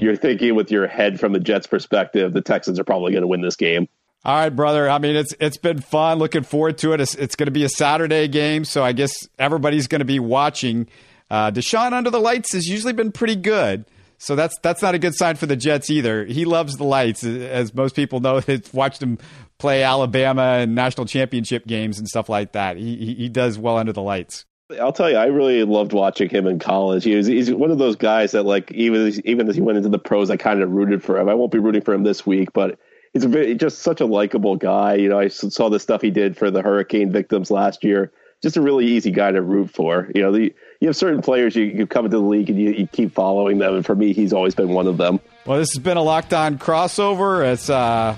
you're 0.02 0.16
thinking 0.16 0.56
with 0.56 0.72
your 0.72 0.88
head 0.88 1.20
from 1.20 1.34
the 1.34 1.40
Jets' 1.40 1.68
perspective, 1.68 2.34
the 2.34 2.42
Texans 2.42 2.80
are 2.80 2.84
probably 2.84 3.12
going 3.12 3.22
to 3.22 3.28
win 3.28 3.42
this 3.42 3.56
game. 3.56 3.88
All 4.26 4.36
right, 4.36 4.50
brother. 4.50 4.90
I 4.90 4.98
mean, 5.00 5.16
it's 5.16 5.34
it's 5.40 5.58
been 5.58 5.80
fun. 5.80 6.20
Looking 6.20 6.44
forward 6.44 6.78
to 6.80 6.94
it. 6.94 7.00
It's, 7.00 7.16
it's 7.16 7.36
going 7.36 7.48
to 7.48 7.52
be 7.52 7.64
a 7.64 7.70
Saturday 7.70 8.28
game, 8.28 8.66
so 8.66 8.84
I 8.84 8.92
guess 8.92 9.12
everybody's 9.38 9.88
going 9.88 10.00
to 10.00 10.06
be 10.06 10.20
watching. 10.20 10.88
Uh, 11.30 11.52
Deshaun 11.52 11.94
under 11.94 12.10
the 12.10 12.20
lights 12.20 12.54
has 12.54 12.68
usually 12.68 12.92
been 12.92 13.14
pretty 13.14 13.38
good, 13.38 13.86
so 14.18 14.36
that's 14.36 14.58
that's 14.62 14.82
not 14.82 14.94
a 14.94 15.00
good 15.00 15.16
sign 15.16 15.38
for 15.38 15.46
the 15.46 15.56
Jets 15.56 15.90
either. 15.90 16.26
He 16.26 16.44
loves 16.44 16.76
the 16.76 16.84
lights, 16.84 17.24
as 17.24 17.74
most 17.74 17.96
people 17.96 18.20
know. 18.20 18.40
They've 18.42 18.74
watched 18.74 19.02
him 19.02 19.20
play 19.58 19.84
Alabama 19.84 20.42
and 20.42 20.76
national 20.76 21.06
championship 21.06 21.66
games 21.66 21.98
and 21.98 22.08
stuff 22.08 22.28
like 22.28 22.52
that. 22.54 22.76
He 22.76 23.16
he 23.16 23.30
does 23.30 23.58
well 23.58 23.78
under 23.78 23.94
the 23.94 24.02
lights. 24.02 24.46
I'll 24.78 24.94
tell 24.94 25.10
you, 25.10 25.18
I 25.18 25.26
really 25.26 25.64
loved 25.64 25.94
watching 25.94 26.30
him 26.30 26.46
in 26.46 26.60
college. 26.60 27.04
He 27.04 27.16
was, 27.16 27.26
he's 27.26 27.52
one 27.52 27.72
of 27.72 27.80
those 27.80 27.96
guys 27.96 28.34
that, 28.34 28.44
like, 28.44 28.72
even 28.72 29.20
even 29.26 29.50
as 29.50 29.56
he 29.56 29.62
went 29.62 29.78
into 29.78 29.90
the 29.90 29.98
pros, 29.98 30.30
I 30.30 30.38
kind 30.38 30.62
of 30.62 30.70
rooted 30.70 31.04
for 31.04 31.18
him. 31.18 31.28
I 31.28 31.34
won't 31.34 31.52
be 31.52 31.58
rooting 31.58 31.82
for 31.82 31.94
him 31.94 32.04
this 32.04 32.26
week, 32.26 32.54
but 32.54 32.78
he's 33.14 33.26
just 33.56 33.80
such 33.80 34.00
a 34.00 34.06
likable 34.06 34.56
guy. 34.58 34.94
You 34.96 35.10
know, 35.10 35.18
I 35.18 35.30
saw 35.30 35.70
the 35.70 35.80
stuff 35.80 36.02
he 36.02 36.12
did 36.12 36.38
for 36.38 36.52
the 36.52 36.62
hurricane 36.62 37.12
victims 37.12 37.50
last 37.50 37.84
year. 37.84 38.12
Just 38.44 38.58
a 38.58 38.62
really 38.62 38.86
easy 38.86 39.12
guy 39.12 39.32
to 39.32 39.42
root 39.42 39.72
for. 39.72 40.12
You 40.14 40.22
know, 40.22 40.32
the, 40.32 40.54
you 40.80 40.88
have 40.88 40.96
certain 40.96 41.22
players 41.22 41.56
you, 41.56 41.64
you 41.64 41.88
come 41.88 42.06
into 42.06 42.18
the 42.18 42.24
league 42.24 42.50
and 42.50 42.60
you, 42.60 42.72
you, 42.72 42.88
keep 42.88 43.12
following 43.12 43.58
them, 43.58 43.76
and 43.76 43.86
for 43.86 43.96
me, 43.96 44.14
he's 44.14 44.32
always 44.32 44.54
been 44.54 44.70
one 44.70 44.88
of 44.88 44.98
them. 44.98 45.20
Well, 45.46 45.58
this 45.58 45.74
has 45.74 45.84
been 45.84 45.98
a 45.98 46.04
Locked 46.04 46.34
On 46.34 46.60
crossover. 46.60 47.52
It's 47.52 47.72
uh, 47.72 48.16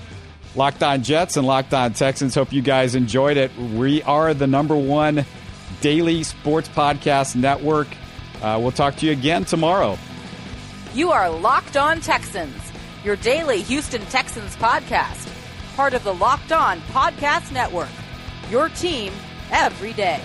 Locked 0.54 0.82
On 0.82 1.02
Jets 1.02 1.38
and 1.38 1.46
Locked 1.46 1.72
On 1.72 1.94
Texans. 1.94 2.34
Hope 2.34 2.52
you 2.52 2.62
guys 2.62 2.94
enjoyed 2.94 3.38
it. 3.38 3.56
We 3.56 4.02
are 4.02 4.34
the 4.34 4.46
number 4.46 4.76
one 4.76 5.24
daily 5.82 6.22
sports 6.22 6.70
podcast 6.70 7.36
network. 7.36 7.88
Uh, 8.40 8.58
we'll 8.60 8.72
talk 8.72 8.96
to 8.96 9.06
you 9.06 9.12
again 9.12 9.44
tomorrow. 9.44 9.98
You 10.94 11.10
are 11.10 11.30
Locked 11.30 11.76
On 11.76 12.00
Texans 12.00 12.72
your 13.04 13.16
daily 13.16 13.62
Houston 13.62 14.02
Texans 14.06 14.54
podcast, 14.56 15.28
part 15.76 15.94
of 15.94 16.04
the 16.04 16.14
Locked 16.14 16.52
On 16.52 16.80
Podcast 16.92 17.52
Network. 17.52 17.88
Your 18.50 18.68
team 18.68 19.12
every 19.50 19.92
day. 19.92 20.20